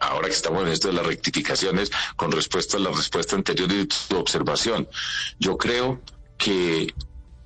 ahora 0.00 0.28
que 0.28 0.34
estamos 0.34 0.62
en 0.62 0.68
esto 0.68 0.86
de 0.86 0.94
las 0.94 1.06
rectificaciones, 1.06 1.90
con 2.14 2.30
respuesta 2.30 2.76
a 2.76 2.80
la 2.80 2.90
respuesta 2.90 3.34
anterior 3.34 3.66
de 3.68 3.86
tu 3.86 4.16
observación, 4.16 4.86
yo 5.40 5.58
creo 5.58 6.00
que 6.38 6.94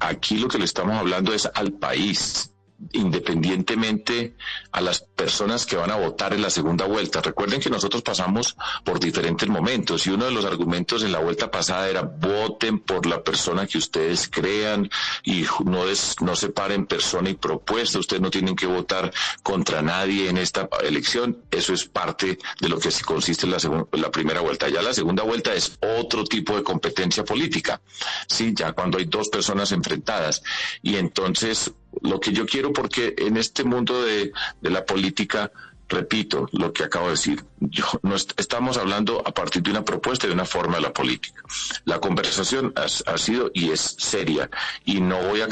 aquí 0.00 0.37
lo 0.37 0.49
que 0.49 0.59
le 0.59 0.67
estamos 0.67 0.95
hablando 0.97 1.33
es 1.33 1.49
al 1.55 1.73
país, 1.73 2.53
independientemente 2.93 4.35
a 4.73 4.81
las 4.81 5.01
personas 5.01 5.67
que 5.67 5.77
van 5.77 5.91
a 5.91 5.97
votar 5.97 6.33
en 6.33 6.43
la 6.43 6.51
segunda 6.51 6.87
vuelta. 6.87 7.21
Recuerden 7.21 7.61
que 7.61 7.71
nosotros 7.71 8.03
pasamos 8.03 8.57
por 8.85 9.01
diferentes 9.01 9.49
momentos 9.49 10.07
y 10.07 10.11
uno 10.11 10.27
de 10.27 10.31
los 10.31 10.45
argumentos 10.45 11.03
en 11.03 11.13
la 11.13 11.19
vuelta 11.19 11.51
pasada 11.51 11.89
era 11.89 12.03
voten 12.03 12.79
por 12.79 13.07
la 13.07 13.23
persona 13.23 13.67
que 13.67 13.79
ustedes 13.79 14.29
crean 14.29 14.89
y 15.25 15.45
no, 15.65 15.85
no 16.21 16.37
separen 16.37 16.87
persona 16.87 17.31
y 17.31 17.35
propuesta. 17.35 17.99
Ustedes 17.99 18.23
no 18.23 18.31
tienen 18.31 18.55
que 18.55 18.67
votar 18.67 19.13
contra 19.43 19.83
nadie 19.83 20.29
en 20.29 20.39
esta 20.39 20.69
elección. 20.83 21.39
Eso 21.51 21.75
es 21.75 21.85
parte 21.85 22.39
de 22.61 22.69
lo 22.69 22.79
que 22.79 22.91
consiste 23.05 23.47
en 23.47 23.53
la, 23.53 23.59
la 23.93 24.11
primera 24.11 24.41
vuelta. 24.41 24.69
Ya 24.69 24.83
la 24.83 24.95
segunda 24.95 25.25
vuelta 25.25 25.53
es 25.53 25.77
otro 25.81 26.25
tipo 26.25 26.57
de 26.57 26.63
competencia 26.63 27.25
política. 27.25 27.81
Sí, 28.29 28.53
ya 28.55 28.73
cuando 28.73 28.99
hay 28.99 29.07
dos 29.07 29.29
personas 29.29 29.73
enfrentadas. 29.73 30.43
Y 30.83 30.97
entonces 30.97 31.73
lo 32.02 32.21
que 32.21 32.33
yo 32.33 32.47
quiero, 32.47 32.73
porque 32.73 33.14
en 33.18 33.37
este 33.37 33.64
mundo 33.64 34.02
de, 34.02 34.33
la 34.62 34.85
política, 34.85 35.50
repito 35.88 36.49
lo 36.52 36.73
que 36.73 36.85
acabo 36.85 37.07
de 37.07 37.12
decir, 37.12 37.45
yo, 37.61 37.85
no 38.02 38.14
estamos 38.14 38.76
hablando 38.76 39.23
a 39.26 39.33
partir 39.33 39.62
de 39.62 39.71
una 39.71 39.85
propuesta 39.85 40.26
y 40.26 40.28
de 40.28 40.35
una 40.35 40.45
forma 40.45 40.76
de 40.76 40.83
la 40.83 40.92
política. 40.92 41.42
La 41.85 41.99
conversación 42.00 42.73
ha, 42.76 43.18
sido 43.18 43.50
y 43.54 43.71
es 43.71 43.80
seria 43.80 44.50
y 44.85 45.00
no 45.00 45.21
voy 45.23 45.40
a 45.40 45.49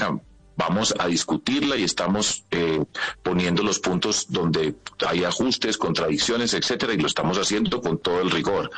vamos 0.56 0.94
a 0.98 1.06
discutirla 1.06 1.76
y 1.76 1.84
estamos 1.84 2.44
eh, 2.50 2.82
poniendo 3.22 3.62
los 3.62 3.78
puntos 3.78 4.26
donde 4.30 4.74
hay 5.06 5.24
ajustes, 5.24 5.76
contradicciones, 5.76 6.54
etcétera, 6.54 6.94
y 6.94 6.96
lo 6.96 7.06
estamos 7.06 7.38
haciendo 7.38 7.80
con 7.80 7.98
todo 7.98 8.22
el 8.22 8.30
rigor. 8.30 8.70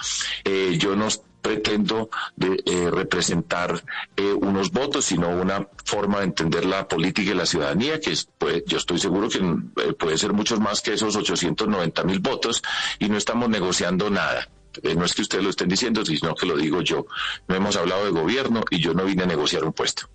Eh, 0.44 0.76
yo 0.78 0.96
no 0.96 1.06
pretendo 1.40 2.10
de, 2.36 2.62
eh, 2.66 2.90
representar 2.90 3.82
eh, 4.16 4.32
unos 4.32 4.70
votos, 4.70 5.06
sino 5.06 5.28
una 5.28 5.68
forma 5.84 6.18
de 6.18 6.24
entender 6.24 6.64
la 6.64 6.86
política 6.88 7.30
y 7.30 7.34
la 7.34 7.46
ciudadanía, 7.46 8.00
que 8.00 8.12
es, 8.12 8.28
pues, 8.38 8.64
yo 8.66 8.78
estoy 8.78 8.98
seguro 8.98 9.28
que 9.28 9.38
eh, 9.38 9.92
puede 9.92 10.18
ser 10.18 10.32
muchos 10.32 10.60
más 10.60 10.80
que 10.80 10.94
esos 10.94 11.16
890 11.16 12.04
mil 12.04 12.18
votos 12.20 12.62
y 12.98 13.08
no 13.08 13.16
estamos 13.16 13.48
negociando 13.48 14.10
nada. 14.10 14.48
no 14.96 15.04
es 15.04 15.14
que 15.14 15.22
ustedes 15.22 15.42
lo 15.42 15.50
estén 15.50 15.68
diciendo, 15.68 16.04
sino 16.04 16.34
que 16.34 16.46
lo 16.46 16.56
digo 16.56 16.82
yo. 16.82 17.06
No 17.48 17.56
hemos 17.56 17.76
hablado 17.76 18.04
de 18.04 18.10
gobierno 18.10 18.62
y 18.70 18.80
yo 18.80 18.94
no 18.94 19.04
vine 19.04 19.24
a 19.24 19.26
negociar 19.26 19.64
un 19.64 19.72
puesto. 19.72 20.08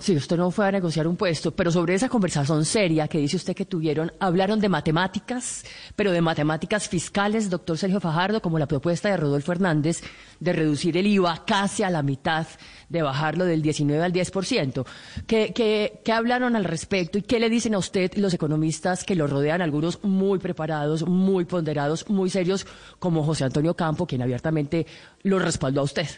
Sí, 0.00 0.16
usted 0.16 0.38
no 0.38 0.50
fue 0.50 0.66
a 0.66 0.72
negociar 0.72 1.06
un 1.06 1.16
puesto, 1.16 1.54
pero 1.54 1.70
sobre 1.70 1.92
esa 1.94 2.08
conversación 2.08 2.64
seria 2.64 3.06
que 3.06 3.18
dice 3.18 3.36
usted 3.36 3.54
que 3.54 3.66
tuvieron, 3.66 4.10
hablaron 4.18 4.58
de 4.58 4.70
matemáticas, 4.70 5.62
pero 5.94 6.10
de 6.10 6.22
matemáticas 6.22 6.88
fiscales, 6.88 7.50
doctor 7.50 7.76
Sergio 7.76 8.00
Fajardo, 8.00 8.40
como 8.40 8.58
la 8.58 8.66
propuesta 8.66 9.10
de 9.10 9.18
Rodolfo 9.18 9.52
Hernández 9.52 10.00
de 10.40 10.54
reducir 10.54 10.96
el 10.96 11.06
IVA 11.06 11.44
casi 11.44 11.82
a 11.82 11.90
la 11.90 12.02
mitad, 12.02 12.46
de 12.88 13.02
bajarlo 13.02 13.44
del 13.44 13.60
19 13.60 14.02
al 14.02 14.12
10%. 14.14 14.86
¿Qué, 15.26 15.52
qué, 15.54 16.00
qué 16.02 16.12
hablaron 16.12 16.56
al 16.56 16.64
respecto 16.64 17.18
y 17.18 17.22
qué 17.22 17.38
le 17.38 17.50
dicen 17.50 17.74
a 17.74 17.78
usted 17.78 18.14
los 18.14 18.32
economistas 18.32 19.04
que 19.04 19.14
lo 19.14 19.26
rodean, 19.26 19.60
algunos 19.60 20.02
muy 20.02 20.38
preparados, 20.38 21.06
muy 21.06 21.44
ponderados, 21.44 22.08
muy 22.08 22.30
serios, 22.30 22.66
como 22.98 23.22
José 23.22 23.44
Antonio 23.44 23.76
Campo, 23.76 24.06
quien 24.06 24.22
abiertamente 24.22 24.86
lo 25.24 25.38
respaldó 25.38 25.82
a 25.82 25.84
usted? 25.84 26.08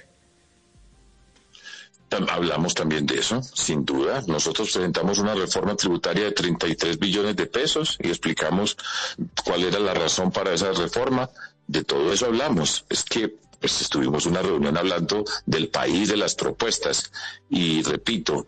Hablamos 2.12 2.74
también 2.74 3.06
de 3.06 3.18
eso, 3.18 3.42
sin 3.42 3.84
duda. 3.84 4.22
Nosotros 4.26 4.70
presentamos 4.72 5.18
una 5.18 5.34
reforma 5.34 5.76
tributaria 5.76 6.24
de 6.24 6.32
33 6.32 6.98
billones 6.98 7.36
de 7.36 7.46
pesos 7.46 7.96
y 8.02 8.08
explicamos 8.08 8.76
cuál 9.44 9.64
era 9.64 9.78
la 9.78 9.94
razón 9.94 10.30
para 10.30 10.52
esa 10.52 10.72
reforma. 10.72 11.30
De 11.66 11.84
todo 11.84 12.12
eso 12.12 12.26
hablamos. 12.26 12.84
Es 12.88 13.04
que 13.04 13.34
pues, 13.60 13.80
estuvimos 13.80 14.26
una 14.26 14.42
reunión 14.42 14.76
hablando 14.76 15.24
del 15.46 15.68
país, 15.68 16.08
de 16.08 16.16
las 16.16 16.34
propuestas. 16.34 17.12
Y 17.48 17.82
repito, 17.82 18.46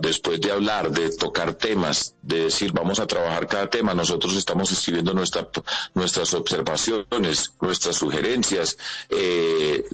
después 0.00 0.40
de 0.40 0.50
hablar, 0.50 0.90
de 0.90 1.10
tocar 1.10 1.54
temas, 1.54 2.14
de 2.22 2.44
decir 2.44 2.72
vamos 2.72 2.98
a 3.00 3.06
trabajar 3.06 3.46
cada 3.46 3.68
tema, 3.68 3.94
nosotros 3.94 4.36
estamos 4.36 4.70
escribiendo 4.72 5.12
nuestra, 5.14 5.48
nuestras 5.94 6.34
observaciones, 6.34 7.52
nuestras 7.60 7.96
sugerencias, 7.96 8.76
eh, 9.10 9.84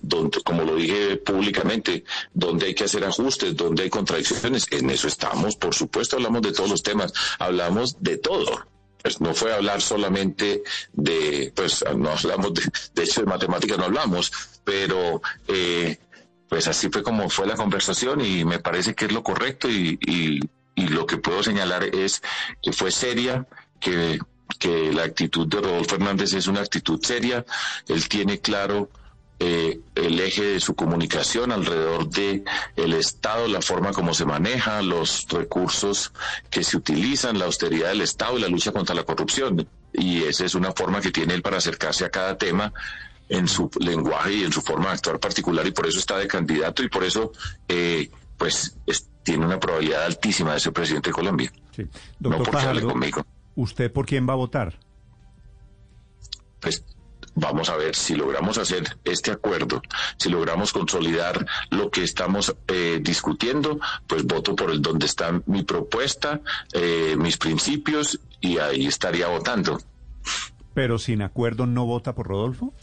como 0.45 0.63
lo 0.63 0.77
dije 0.77 1.17
públicamente, 1.17 2.05
donde 2.33 2.67
hay 2.67 2.75
que 2.75 2.85
hacer 2.85 3.05
ajustes, 3.05 3.57
donde 3.57 3.85
hay 3.85 3.91
contradicciones, 3.91 4.67
en 4.71 4.91
eso 4.91 5.09
estamos, 5.09 5.57
por 5.57 5.75
supuesto 5.75 6.17
hablamos 6.17 6.43
de 6.43 6.53
todos 6.53 6.71
los 6.71 6.83
temas, 6.83 7.13
hablamos 7.39 7.97
de 8.01 8.19
todo. 8.19 8.67
Pues 9.03 9.21
no 9.21 9.35
fue 9.35 9.53
hablar 9.53 9.83
solamente 9.83 10.63
de, 10.93 11.53
pues 11.57 11.85
no 11.97 12.11
hablamos 12.11 12.55
de, 12.55 12.63
de 12.95 13.03
hecho 13.03 13.23
de 13.23 13.27
matemáticas 13.27 13.77
no 13.77 13.85
hablamos, 13.85 14.31
pero 14.63 15.21
eh, 15.49 15.99
pues 16.52 16.68
así 16.68 16.90
fue 16.90 17.02
como 17.02 17.30
fue 17.30 17.47
la 17.47 17.54
conversación 17.54 18.21
y 18.21 18.44
me 18.44 18.59
parece 18.59 18.94
que 18.94 19.06
es 19.06 19.12
lo 19.12 19.23
correcto 19.23 19.71
y, 19.71 20.38
lo 20.76 21.06
que 21.06 21.16
puedo 21.16 21.42
señalar 21.42 21.82
es 21.82 22.23
que 22.62 22.75
fue 22.75 22.90
seria, 22.90 23.47
que, 23.80 24.18
que 24.59 24.92
la 24.92 25.04
actitud 25.04 25.47
de 25.47 25.62
Rodolfo 25.62 25.94
Hernández 25.94 26.35
es 26.35 26.49
una 26.49 26.61
actitud 26.61 27.00
seria, 27.02 27.47
él 27.88 28.06
tiene 28.06 28.40
claro 28.40 28.90
eh, 29.38 29.80
el 29.94 30.21
eje 30.21 30.42
de 30.42 30.61
su 30.61 30.75
comunicación 30.75 31.52
alrededor 31.52 32.11
de 32.11 32.44
el 32.76 32.92
Estado, 32.92 33.49
la 33.49 33.62
forma 33.62 33.92
como 33.92 34.12
se 34.12 34.26
maneja, 34.26 34.82
los 34.82 35.26
recursos 35.30 36.12
que 36.50 36.64
se 36.64 36.76
utilizan, 36.76 37.38
la 37.38 37.47
austeridad 37.47 37.88
del 37.88 38.02
Estado 38.02 38.37
y 38.37 38.42
la 38.42 38.49
lucha 38.49 38.73
contra 38.73 38.94
la 38.94 39.04
corrupción. 39.04 39.66
Y 39.94 40.25
esa 40.25 40.44
es 40.44 40.54
una 40.54 40.73
forma 40.73 41.00
que 41.00 41.12
tiene 41.12 41.32
él 41.32 41.40
para 41.40 41.56
acercarse 41.56 42.04
a 42.04 42.11
cada 42.11 42.37
tema 42.37 42.75
en 43.33 43.49
su 43.49 43.71
lenguaje 43.81 44.35
y 44.35 44.45
en 44.45 44.53
su 44.53 44.61
forma 44.61 44.89
de 44.89 44.95
actuar 44.97 45.19
particular 45.19 45.67
y 45.67 45.71
por 45.71 45.87
eso 45.87 45.99
está 45.99 46.19
de 46.19 46.29
candidato 46.29 46.83
y 46.83 46.89
por 46.89 47.03
eso 47.03 47.33
eh, 47.67 48.11
pues 48.37 48.77
tiene 49.23 49.47
una 49.47 49.59
probabilidad 49.59 50.05
altísima 50.05 50.53
de 50.53 50.61
ser 50.61 50.73
presidente 50.73 51.09
de 51.09 51.15
Colombia. 51.15 51.51
Sí. 51.75 51.87
Doctor 52.19 52.75
no 52.75 52.89
conmigo. 52.89 53.27
¿Usted 53.55 53.91
por 53.91 54.05
quién 54.05 54.29
va 54.29 54.35
a 54.35 54.37
votar? 54.37 54.79
Pues 56.61 56.85
vamos 57.35 57.71
a 57.71 57.77
ver 57.77 57.95
si 57.95 58.15
logramos 58.17 58.59
hacer 58.59 58.99
este 59.05 59.31
acuerdo, 59.31 59.81
si 60.19 60.29
logramos 60.29 60.73
consolidar 60.73 61.47
lo 61.71 61.91
que 61.91 62.05
estamos 62.05 62.55
eh, 62.69 63.01
discutiendo, 63.01 63.81
pues 64.07 64.25
voto 64.25 64.55
por 64.55 64.71
el 64.71 64.83
donde 64.83 65.07
está 65.07 65.41
mi 65.47 65.62
propuesta, 65.62 66.43
eh, 66.75 67.17
mis 67.17 67.39
principios 67.39 68.21
y 68.43 68.59
ahí 68.59 68.87
estaría 68.87 69.29
votando. 69.29 69.81
Pero 70.75 70.99
sin 70.99 71.23
acuerdo 71.23 71.65
no 71.65 71.87
vota 71.87 72.15
por 72.15 72.29
Rodolfo? 72.29 72.75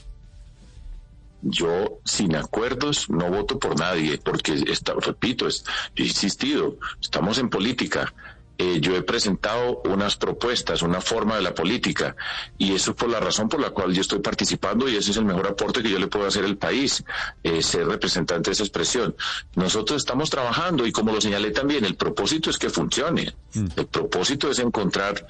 Yo 1.42 2.00
sin 2.06 2.36
acuerdos 2.36 3.10
no 3.10 3.30
voto 3.30 3.60
por 3.60 3.80
nadie, 3.80 4.18
porque, 4.18 4.64
está, 4.68 4.94
repito, 4.94 5.48
es, 5.48 5.64
he 5.96 6.04
insistido, 6.04 6.78
estamos 7.02 7.38
en 7.38 7.50
política, 7.50 8.14
eh, 8.62 8.82
yo 8.82 8.94
he 8.94 9.02
presentado 9.04 9.82
unas 9.86 10.18
propuestas, 10.18 10.82
una 10.82 11.00
forma 11.00 11.38
de 11.38 11.42
la 11.44 11.56
política, 11.56 12.18
y 12.58 12.74
eso 12.74 12.92
es 12.92 12.98
por 12.98 13.10
la 13.10 13.22
razón 13.22 13.48
por 13.48 13.62
la 13.62 13.70
cual 13.70 13.94
yo 13.94 14.02
estoy 14.02 14.20
participando 14.20 14.90
y 14.90 14.98
ese 14.98 15.12
es 15.12 15.18
el 15.18 15.24
mejor 15.24 15.48
aporte 15.48 15.82
que 15.82 15.90
yo 15.90 15.98
le 15.98 16.08
puedo 16.08 16.28
hacer 16.28 16.44
al 16.44 16.58
país, 16.58 17.02
eh, 17.42 17.64
ser 17.64 17.88
representante 17.88 18.50
de 18.50 18.56
esa 18.56 18.64
expresión. 18.64 19.16
Nosotros 19.56 20.02
estamos 20.02 20.30
trabajando 20.30 20.86
y 20.86 20.92
como 20.92 21.14
lo 21.14 21.22
señalé 21.22 21.52
también, 21.52 21.86
el 21.86 21.96
propósito 21.96 22.50
es 22.50 22.58
que 22.58 22.70
funcione. 22.70 23.34
Mm. 23.54 23.68
El 23.78 23.88
propósito 23.88 24.52
es 24.52 24.60
encontrar 24.60 25.26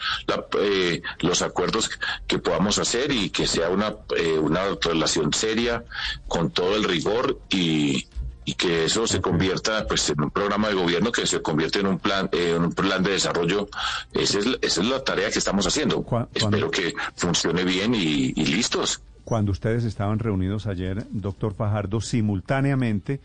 eh, 0.60 1.04
los 1.20 1.44
acuerdos 1.44 1.92
que 2.26 2.40
podamos 2.40 2.80
hacer 2.80 3.12
y 3.12 3.30
que 3.30 3.46
sea 3.46 3.70
una, 3.70 3.96
una 4.42 4.62
relación 4.82 5.34
seria 5.34 5.84
con 6.28 6.50
todo 6.50 6.76
el 6.76 6.84
rigor 6.84 7.40
y 7.52 8.08
y 8.50 8.56
que 8.56 8.86
eso 8.86 9.06
se 9.06 9.22
convierta 9.22 9.86
pues 9.86 10.10
en 10.10 10.24
un 10.24 10.32
programa 10.32 10.70
de 10.70 10.74
gobierno 10.74 11.12
que 11.12 11.28
se 11.28 11.40
convierte 11.40 11.82
en 11.82 11.86
un 11.86 12.00
plan 12.00 12.28
en 12.32 12.64
un 12.64 12.74
plan 12.74 13.04
de 13.04 13.12
desarrollo. 13.12 13.70
Esa 14.12 14.40
es, 14.40 14.48
esa 14.64 14.82
es 14.82 14.88
la 14.88 15.04
tarea 15.04 15.30
que 15.30 15.38
estamos 15.38 15.68
haciendo. 15.68 16.04
Espero 16.34 16.72
que 16.72 16.96
funcione 17.16 17.64
bien 17.64 17.94
y, 17.94 18.34
listos. 18.34 19.04
Cuando 19.24 19.52
ustedes 19.52 19.84
estaban 19.84 20.18
reunidos 20.18 20.66
ayer 20.66 21.06
doctor 21.12 21.54
Fajardo 21.54 22.02
simultáneamente 22.02 23.20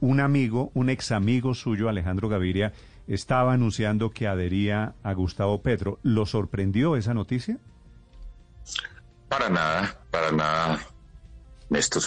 un 0.00 0.20
amigo 0.20 0.70
un 0.72 0.88
ex 0.88 1.12
amigo 1.12 1.52
suyo 1.52 1.90
Alejandro 1.90 2.30
Gaviria 2.30 2.72
estaba 3.06 3.52
anunciando 3.52 4.08
que 4.08 4.28
adhería 4.28 4.94
a 5.02 5.12
Gustavo 5.12 5.60
Petro. 5.60 5.98
Lo 6.02 6.24
sorprendió 6.24 6.96
esa 6.96 7.12
noticia 7.12 7.58
para 9.28 9.50
nada 9.50 9.98
para 10.10 10.32
nada 10.32 10.80
Néstor 11.68 12.02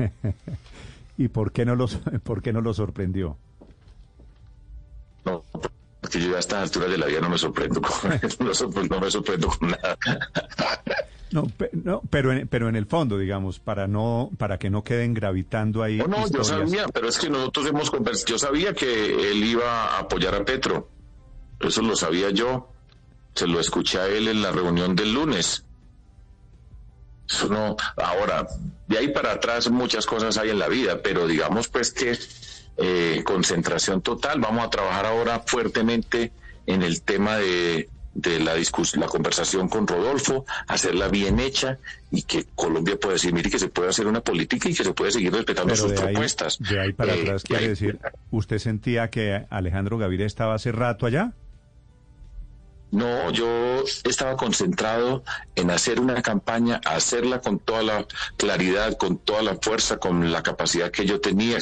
¿Y 1.18 1.28
por 1.28 1.52
qué 1.52 1.64
no 1.64 1.76
los, 1.76 1.96
por 2.24 2.42
qué 2.42 2.52
no 2.52 2.60
lo 2.60 2.72
sorprendió? 2.74 3.36
No, 5.24 5.44
porque 6.00 6.20
yo 6.20 6.36
a 6.36 6.38
estas 6.38 6.62
alturas 6.62 6.90
de 6.90 6.98
la 6.98 7.06
vida 7.06 7.20
no 7.20 7.28
me 7.28 7.38
sorprendo 7.38 7.80
con, 7.80 8.10
no, 8.88 9.00
me 9.00 9.10
sorprendo 9.10 9.48
con 9.48 9.70
nada. 9.70 9.98
No, 11.32 11.46
pero, 12.10 12.32
en, 12.32 12.48
pero 12.48 12.68
en 12.68 12.76
el 12.76 12.86
fondo, 12.86 13.18
digamos, 13.18 13.60
para 13.60 13.86
no 13.86 14.30
para 14.36 14.58
que 14.58 14.70
no 14.70 14.82
queden 14.82 15.14
gravitando 15.14 15.82
ahí. 15.82 15.98
No, 15.98 16.06
no, 16.06 16.28
yo 16.28 16.42
sabía, 16.42 16.86
pero 16.88 17.08
es 17.08 17.18
que 17.18 17.30
nosotros 17.30 17.66
hemos 17.66 17.90
conversado. 17.90 18.26
Yo 18.26 18.38
sabía 18.38 18.72
que 18.74 19.30
él 19.30 19.44
iba 19.44 19.96
a 19.96 20.00
apoyar 20.00 20.34
a 20.34 20.44
Petro. 20.44 20.88
Eso 21.60 21.82
lo 21.82 21.94
sabía 21.94 22.30
yo. 22.30 22.72
Se 23.34 23.46
lo 23.46 23.60
escuché 23.60 24.00
a 24.00 24.06
él 24.08 24.26
en 24.26 24.42
la 24.42 24.50
reunión 24.50 24.96
del 24.96 25.12
lunes. 25.12 25.64
Eso 27.30 27.48
no, 27.48 27.76
ahora, 27.96 28.46
de 28.88 28.98
ahí 28.98 29.08
para 29.08 29.32
atrás 29.32 29.70
muchas 29.70 30.04
cosas 30.04 30.36
hay 30.36 30.50
en 30.50 30.58
la 30.58 30.68
vida, 30.68 31.00
pero 31.00 31.28
digamos 31.28 31.68
pues 31.68 31.92
que 31.92 32.18
eh, 32.76 33.22
concentración 33.24 34.02
total. 34.02 34.40
Vamos 34.40 34.64
a 34.64 34.70
trabajar 34.70 35.06
ahora 35.06 35.42
fuertemente 35.46 36.32
en 36.66 36.82
el 36.82 37.02
tema 37.02 37.36
de, 37.36 37.88
la 38.40 38.54
discusión, 38.54 39.00
la 39.00 39.06
conversación 39.06 39.68
con 39.68 39.86
Rodolfo, 39.86 40.44
hacerla 40.66 41.08
bien 41.08 41.38
hecha 41.38 41.78
y 42.10 42.22
que 42.22 42.46
Colombia 42.54 42.96
pueda 42.98 43.14
decir, 43.14 43.32
mire 43.32 43.50
que 43.50 43.58
se 43.58 43.68
puede 43.68 43.90
hacer 43.90 44.06
una 44.06 44.22
política 44.22 44.68
y 44.68 44.74
que 44.74 44.82
se 44.82 44.92
puede 44.92 45.12
seguir 45.12 45.32
respetando 45.32 45.76
sus 45.76 45.92
propuestas. 45.92 46.58
De 46.58 46.80
ahí 46.80 46.92
para 46.92 47.14
eh, 47.14 47.22
atrás 47.22 47.44
quiere 47.44 47.68
decir, 47.68 47.98
¿usted 48.30 48.58
sentía 48.58 49.10
que 49.10 49.46
Alejandro 49.50 49.98
Gaviria 49.98 50.26
estaba 50.26 50.54
hace 50.54 50.72
rato 50.72 51.06
allá? 51.06 51.32
No, 52.90 53.30
yo 53.30 53.84
estaba 54.04 54.36
concentrado 54.36 55.22
en 55.54 55.70
hacer 55.70 56.00
una 56.00 56.22
campaña, 56.22 56.80
hacerla 56.84 57.40
con 57.40 57.60
toda 57.60 57.82
la 57.82 58.06
claridad, 58.36 58.96
con 58.96 59.18
toda 59.18 59.42
la 59.42 59.56
fuerza, 59.56 59.98
con 59.98 60.32
la 60.32 60.42
capacidad 60.42 60.90
que 60.90 61.06
yo 61.06 61.20
tenía 61.20 61.58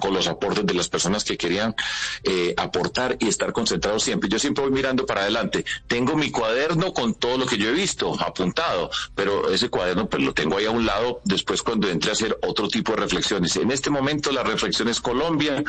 con 0.00 0.14
los 0.14 0.26
aportes 0.26 0.66
de 0.66 0.74
las 0.74 0.88
personas 0.88 1.24
que 1.24 1.36
querían 1.36 1.74
eh, 2.22 2.54
aportar 2.56 3.16
y 3.18 3.28
estar 3.28 3.52
concentrados 3.52 4.02
siempre. 4.02 4.28
Yo 4.28 4.38
siempre 4.38 4.64
voy 4.64 4.72
mirando 4.72 5.06
para 5.06 5.22
adelante. 5.22 5.64
Tengo 5.86 6.16
mi 6.16 6.30
cuaderno 6.30 6.92
con 6.92 7.14
todo 7.14 7.38
lo 7.38 7.46
que 7.46 7.56
yo 7.56 7.68
he 7.68 7.72
visto 7.72 8.14
apuntado, 8.20 8.90
pero 9.14 9.50
ese 9.50 9.68
cuaderno 9.68 10.08
pues, 10.08 10.22
lo 10.22 10.34
tengo 10.34 10.56
ahí 10.56 10.66
a 10.66 10.70
un 10.70 10.86
lado 10.86 11.20
después 11.24 11.62
cuando 11.62 11.88
entre 11.88 12.10
a 12.10 12.12
hacer 12.12 12.38
otro 12.42 12.68
tipo 12.68 12.92
de 12.92 12.98
reflexiones. 12.98 13.56
En 13.56 13.70
este 13.70 13.90
momento 13.90 14.32
la 14.32 14.42
reflexión 14.42 14.88
es 14.88 15.00
Colombia, 15.00 15.62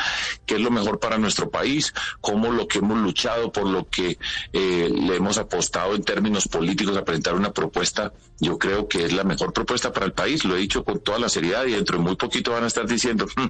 que 0.45 0.55
es 0.55 0.61
lo 0.61 0.71
mejor 0.71 0.99
para 0.99 1.17
nuestro 1.17 1.49
país, 1.49 1.93
cómo 2.21 2.51
lo 2.51 2.67
que 2.67 2.79
hemos 2.79 2.97
luchado, 2.97 3.51
por 3.51 3.67
lo 3.67 3.87
que 3.87 4.17
eh, 4.53 4.89
le 4.91 5.15
hemos 5.15 5.37
apostado 5.37 5.95
en 5.95 6.03
términos 6.03 6.47
políticos 6.47 6.97
a 6.97 7.03
presentar 7.03 7.35
una 7.35 7.51
propuesta, 7.51 8.13
yo 8.39 8.57
creo 8.57 8.87
que 8.87 9.05
es 9.05 9.13
la 9.13 9.23
mejor 9.23 9.53
propuesta 9.53 9.91
para 9.93 10.05
el 10.05 10.13
país. 10.13 10.43
Lo 10.43 10.55
he 10.55 10.59
dicho 10.59 10.83
con 10.83 10.99
toda 10.99 11.19
la 11.19 11.29
seriedad 11.29 11.65
y 11.65 11.71
dentro 11.71 11.97
de 11.97 12.03
muy 12.03 12.15
poquito 12.15 12.51
van 12.51 12.63
a 12.63 12.67
estar 12.67 12.85
diciendo, 12.85 13.27
hmm, 13.35 13.47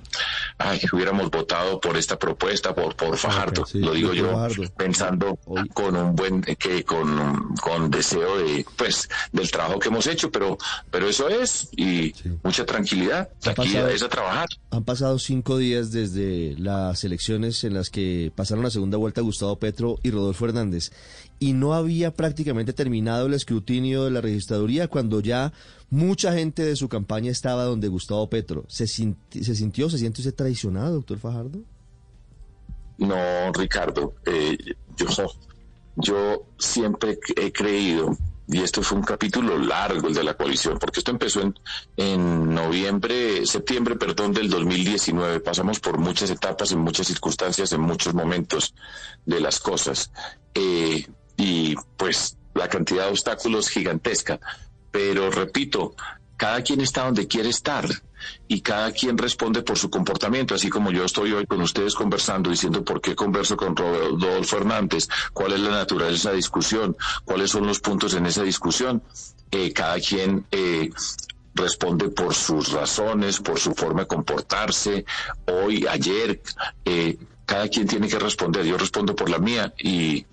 ay, 0.65 0.82
hubiéramos 0.91 1.30
votado 1.30 1.80
por 1.80 1.97
esta 1.97 2.17
propuesta, 2.17 2.73
por, 2.73 2.95
por 2.95 3.17
Fajardo, 3.17 3.65
lo 3.73 3.93
digo 3.93 4.13
yo, 4.13 4.47
pensando 4.78 5.38
con 5.73 5.95
un 5.95 6.15
buen, 6.15 6.41
que 6.41 6.84
con, 6.84 7.56
con 7.56 7.91
deseo 7.91 8.38
de, 8.38 8.65
pues, 8.75 9.08
del 9.32 9.49
trabajo 9.51 9.80
que 9.80 9.89
hemos 9.89 10.08
hecho, 10.08 10.32
pero, 10.32 10.58
pero 10.91 11.08
eso 11.08 11.30
es, 11.30 11.69
y 11.75 12.13
mucha 12.43 12.65
tranquilidad, 12.65 13.30
aquí 13.45 13.75
es 13.75 14.04
a 14.04 14.10
trabajar. 14.10 14.47
Han 14.71 14.84
pasado 14.84 15.19
cinco 15.19 15.58
días 15.58 15.91
desde 15.91 16.56
las 16.58 17.04
elecciones 17.04 17.63
en 17.63 17.73
las 17.73 17.89
que 17.89 18.32
pasaron 18.36 18.63
la 18.63 18.69
segunda 18.69 18.97
vuelta 18.97 19.21
Gustavo 19.21 19.58
Petro 19.58 19.99
y 20.04 20.12
Rodolfo 20.12 20.45
Hernández, 20.45 20.91
y 21.39 21.54
no 21.54 21.73
había 21.73 22.12
prácticamente 22.12 22.73
terminado 22.73 23.28
el 23.28 23.34
escrutinio 23.34 24.06
de 24.06 24.12
la 24.12 24.21
registraduría 24.21 24.88
cuando 24.88 25.19
ya 25.19 25.51
mucha 25.89 26.34
gente 26.34 26.63
de 26.63 26.76
su 26.76 26.89
campaña 26.89 27.32
estaba 27.32 27.63
donde 27.63 27.88
Gustavo 27.88 28.30
Petro. 28.30 28.65
¿Se, 28.67 28.88
se 28.88 29.56
sintió, 29.56 29.89
se 29.89 29.98
siente 29.98 30.21
usted 30.21 30.34
traicionado, 30.34 30.95
doctor 30.95 31.19
Fajardo? 31.19 31.60
No, 32.98 33.52
Ricardo, 33.54 34.15
eh, 34.26 34.58
yo, 34.95 35.08
yo 35.95 36.45
siempre 36.58 37.19
he 37.36 37.52
creído, 37.52 38.17
y 38.48 38.62
esto 38.62 38.82
fue 38.84 38.98
un 38.98 39.04
capítulo 39.04 39.58
largo 39.58 40.08
el 40.08 40.13
de 40.13 40.24
la 40.24 40.36
coalición, 40.36 40.78
porque 40.80 41.00
esto 41.00 41.12
empezó 41.12 41.41
en, 41.41 41.60
en 41.98 42.54
noviembre, 42.54 43.45
septiembre, 43.45 43.95
perdón, 43.95 44.34
del 44.34 44.50
2019. 44.50 45.39
Pasamos 45.39 45.80
por 45.80 45.98
muchas 45.98 46.30
etapas, 46.30 46.71
en 46.71 46.80
muchas 46.80 47.08
circunstancias, 47.08 47.71
en 47.71 47.82
muchos 47.82 48.13
momentos 48.13 48.76
de 49.26 49.39
las 49.39 49.60
cosas. 49.60 50.12
Eh, 50.54 51.06
y 51.38 51.76
pues 51.98 52.38
la 52.54 52.69
cantidad 52.69 53.06
de 53.06 53.12
obstáculos 53.12 53.69
gigantesca. 53.69 54.39
Pero 54.95 55.29
repito, 55.29 55.93
cada 56.38 56.62
quien 56.62 56.79
está 56.79 57.03
donde 57.03 57.27
quiere 57.27 57.49
estar. 57.49 57.86
y 58.47 58.62
cada 58.62 58.91
quien 58.91 59.17
responde 59.17 59.62
por 59.62 59.77
su 59.77 59.89
comportamiento, 59.89 60.55
así 60.55 60.69
como 60.69 60.89
yo 60.89 61.03
estoy 61.03 61.34
hoy 61.34 61.45
con 61.45 61.62
ustedes 61.62 61.93
conversando, 61.93 62.49
diciendo 62.49 62.84
por 62.84 62.99
qué 63.01 63.13
converso 63.13 63.55
con 63.58 63.75
Rodolfo 63.75 64.58
Hernández, 64.58 65.08
cuál 65.34 65.51
es 65.51 65.60
la 65.60 65.71
naturaleza 65.71 66.10
de 66.10 66.15
esa 66.15 66.31
discusión, 66.31 66.95
cuáles 67.25 67.51
son 67.51 67.67
los 67.67 67.81
puntos 67.81 68.13
en 68.13 68.25
esa 68.25 68.41
discusión. 68.41 69.03
Eh, 69.51 69.73
cada 69.73 69.99
quien 69.99 70.45
eh, 70.49 70.89
responde 71.53 72.08
por 72.08 72.34
sus 72.34 72.71
razones, 72.71 73.41
por 73.41 73.60
su 73.60 73.73
forma 73.73 74.01
de 74.01 74.08
comportarse. 74.08 75.05
Hoy, 75.45 75.86
ayer, 75.88 76.41
eh, 76.86 77.17
cada 77.45 77.67
quien 77.67 77.86
tiene 77.86 78.08
que 78.08 78.17
responder. 78.17 78.65
Yo 78.65 78.77
respondo 78.77 79.13
por 79.13 79.29
la 79.29 79.39
mía 79.39 79.73
y 79.77 80.25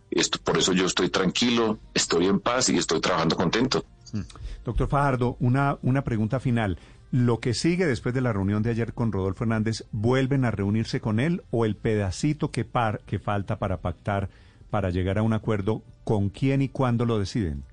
por 0.44 0.56
eso 0.56 0.72
yo 0.72 0.86
estoy 0.86 1.10
tranquilo, 1.10 1.78
estoy 1.92 2.26
en 2.26 2.40
paz 2.40 2.68
y 2.68 2.78
estoy 2.78 3.00
trabajando 3.00 3.36
contento. 3.36 3.84
Mm. 4.12 4.20
Doctor 4.64 4.88
Fajardo, 4.88 5.36
una, 5.40 5.78
una 5.82 6.04
pregunta 6.04 6.40
final. 6.40 6.78
¿Lo 7.10 7.40
que 7.40 7.52
sigue 7.52 7.86
después 7.86 8.14
de 8.14 8.22
la 8.22 8.32
reunión 8.32 8.62
de 8.62 8.70
ayer 8.70 8.94
con 8.94 9.12
Rodolfo 9.12 9.44
Hernández, 9.44 9.84
vuelven 9.92 10.46
a 10.46 10.50
reunirse 10.50 11.00
con 11.00 11.20
él 11.20 11.42
o 11.50 11.66
el 11.66 11.76
pedacito 11.76 12.50
que, 12.50 12.64
par, 12.64 13.00
que 13.04 13.18
falta 13.18 13.58
para 13.58 13.82
pactar, 13.82 14.30
para 14.70 14.88
llegar 14.88 15.18
a 15.18 15.22
un 15.22 15.34
acuerdo, 15.34 15.82
con 16.04 16.30
quién 16.30 16.62
y 16.62 16.70
cuándo 16.70 17.04
lo 17.04 17.18
deciden? 17.18 17.64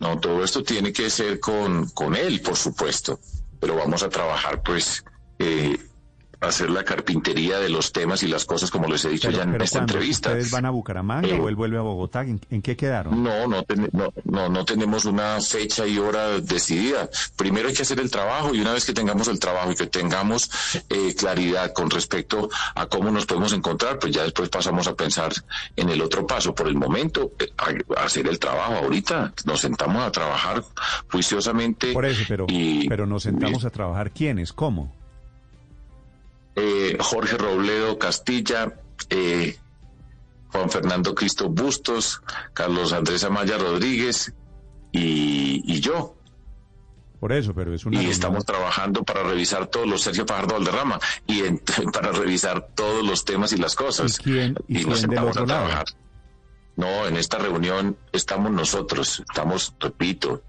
No, 0.00 0.18
todo 0.18 0.42
esto 0.42 0.64
tiene 0.64 0.92
que 0.92 1.08
ser 1.08 1.38
con, 1.38 1.88
con 1.90 2.16
él, 2.16 2.40
por 2.40 2.56
supuesto, 2.56 3.20
pero 3.60 3.76
vamos 3.76 4.02
a 4.02 4.08
trabajar 4.08 4.60
pues 4.62 5.04
eh, 5.38 5.78
hacer 6.48 6.70
la 6.70 6.84
carpintería 6.84 7.58
de 7.58 7.68
los 7.68 7.92
temas 7.92 8.22
y 8.22 8.28
las 8.28 8.44
cosas 8.44 8.70
como 8.70 8.88
les 8.88 9.04
he 9.04 9.10
dicho 9.10 9.30
ya 9.30 9.42
en 9.42 9.60
esta 9.60 9.80
entrevista. 9.80 10.30
¿Ustedes 10.30 10.50
van 10.50 10.66
a 10.66 10.70
Bucaramanga 10.70 11.34
o 11.36 11.48
él 11.48 11.56
vuelve 11.56 11.78
a 11.78 11.82
Bogotá? 11.82 12.22
¿En, 12.22 12.62
qué 12.62 12.76
quedaron? 12.76 13.22
No, 13.22 13.46
no, 13.46 13.64
no, 14.24 14.48
no, 14.48 14.64
tenemos 14.64 15.04
una 15.04 15.40
fecha 15.40 15.86
y 15.86 15.98
hora 15.98 16.40
decidida. 16.40 17.08
Primero 17.36 17.68
hay 17.68 17.74
que 17.74 17.82
hacer 17.82 18.00
el 18.00 18.10
trabajo 18.10 18.54
y 18.54 18.60
una 18.60 18.72
vez 18.72 18.84
que 18.84 18.92
tengamos 18.92 19.28
el 19.28 19.38
trabajo 19.38 19.72
y 19.72 19.74
que 19.74 19.86
tengamos 19.86 20.50
eh, 20.88 21.14
claridad 21.14 21.72
con 21.72 21.90
respecto 21.90 22.48
a 22.74 22.86
cómo 22.86 23.10
nos 23.10 23.26
podemos 23.26 23.52
encontrar, 23.52 23.98
pues 23.98 24.12
ya 24.12 24.22
después 24.22 24.48
pasamos 24.48 24.86
a 24.86 24.94
pensar 24.94 25.32
en 25.76 25.88
el 25.88 26.00
otro 26.02 26.26
paso. 26.26 26.54
Por 26.54 26.68
el 26.68 26.76
momento, 26.76 27.32
eh, 27.38 27.52
hacer 27.96 28.26
el 28.28 28.38
trabajo. 28.38 28.74
Ahorita 28.74 29.32
nos 29.44 29.60
sentamos 29.60 30.02
a 30.02 30.10
trabajar 30.10 30.64
juiciosamente. 31.10 31.92
Por 31.92 32.04
eso, 32.04 32.24
pero, 32.28 32.46
pero 32.88 33.06
nos 33.06 33.22
sentamos 33.22 33.64
a 33.64 33.70
trabajar. 33.70 34.10
¿Quiénes? 34.10 34.52
¿Cómo? 34.52 35.03
Eh, 36.56 36.96
Jorge 37.00 37.36
Robledo 37.36 37.98
Castilla, 37.98 38.74
eh, 39.10 39.56
Juan 40.48 40.70
Fernando 40.70 41.14
Cristo 41.14 41.48
Bustos, 41.48 42.22
Carlos 42.52 42.92
Andrés 42.92 43.24
Amaya 43.24 43.58
Rodríguez 43.58 44.32
y, 44.92 45.80
yo. 45.80 46.14
Por 47.18 47.32
eso, 47.32 47.54
pero 47.54 47.74
es 47.74 47.84
una. 47.84 48.00
Y 48.00 48.06
estamos 48.06 48.44
trabajando 48.44 49.02
para 49.02 49.24
revisar 49.24 49.66
todos 49.66 49.88
los, 49.88 50.02
Sergio 50.02 50.26
Fajardo 50.26 50.54
Valderrama, 50.54 51.00
y 51.26 51.42
para 51.92 52.12
revisar 52.12 52.68
todos 52.74 53.04
los 53.04 53.24
temas 53.24 53.52
y 53.52 53.56
las 53.56 53.74
cosas. 53.74 54.20
¿Y 54.20 54.22
quién, 54.22 54.54
y, 54.68 54.84
nos 54.84 55.00
sentamos 55.00 55.36
a 55.36 55.44
trabajar. 55.44 55.86
No, 56.76 57.06
en 57.06 57.16
esta 57.16 57.38
reunión 57.38 57.96
estamos 58.12 58.50
nosotros, 58.52 59.22
estamos, 59.28 59.74
repito, 59.80 60.42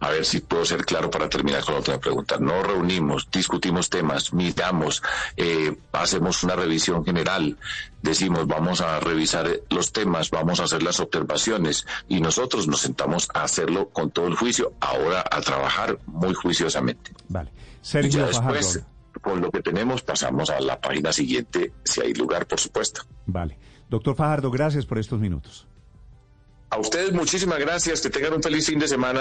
a 0.00 0.10
ver 0.10 0.24
si 0.24 0.40
puedo 0.40 0.64
ser 0.64 0.84
claro 0.84 1.10
para 1.10 1.28
terminar 1.28 1.64
con 1.64 1.74
la 1.74 1.80
otra 1.80 1.98
pregunta. 1.98 2.36
No 2.38 2.62
reunimos, 2.62 3.28
discutimos 3.30 3.90
temas, 3.90 4.32
miramos, 4.32 5.02
eh, 5.36 5.76
hacemos 5.92 6.42
una 6.42 6.56
revisión 6.56 7.04
general, 7.04 7.56
decimos 8.02 8.46
vamos 8.46 8.80
a 8.80 9.00
revisar 9.00 9.48
los 9.70 9.92
temas, 9.92 10.30
vamos 10.30 10.60
a 10.60 10.64
hacer 10.64 10.82
las 10.82 11.00
observaciones 11.00 11.86
y 12.08 12.20
nosotros 12.20 12.68
nos 12.68 12.80
sentamos 12.80 13.28
a 13.34 13.44
hacerlo 13.44 13.88
con 13.90 14.10
todo 14.10 14.26
el 14.26 14.36
juicio, 14.36 14.72
ahora 14.80 15.24
a 15.30 15.40
trabajar 15.40 15.98
muy 16.06 16.34
juiciosamente. 16.34 17.12
Vale. 17.28 17.50
y 18.02 18.08
ya 18.08 18.26
después, 18.26 18.82
con 19.22 19.40
lo 19.40 19.50
que 19.50 19.62
tenemos, 19.62 20.02
pasamos 20.02 20.50
a 20.50 20.60
la 20.60 20.80
página 20.80 21.12
siguiente, 21.12 21.72
si 21.84 22.00
hay 22.00 22.14
lugar, 22.14 22.46
por 22.46 22.60
supuesto. 22.60 23.02
Vale. 23.26 23.58
Doctor 23.88 24.16
Fajardo, 24.16 24.50
gracias 24.50 24.86
por 24.86 24.98
estos 24.98 25.20
minutos. 25.20 25.66
A 26.70 26.78
ustedes 26.78 27.12
muchísimas 27.12 27.60
gracias, 27.60 28.00
que 28.00 28.10
tengan 28.10 28.32
un 28.32 28.42
feliz 28.42 28.66
fin 28.66 28.80
de 28.80 28.88
semana. 28.88 29.12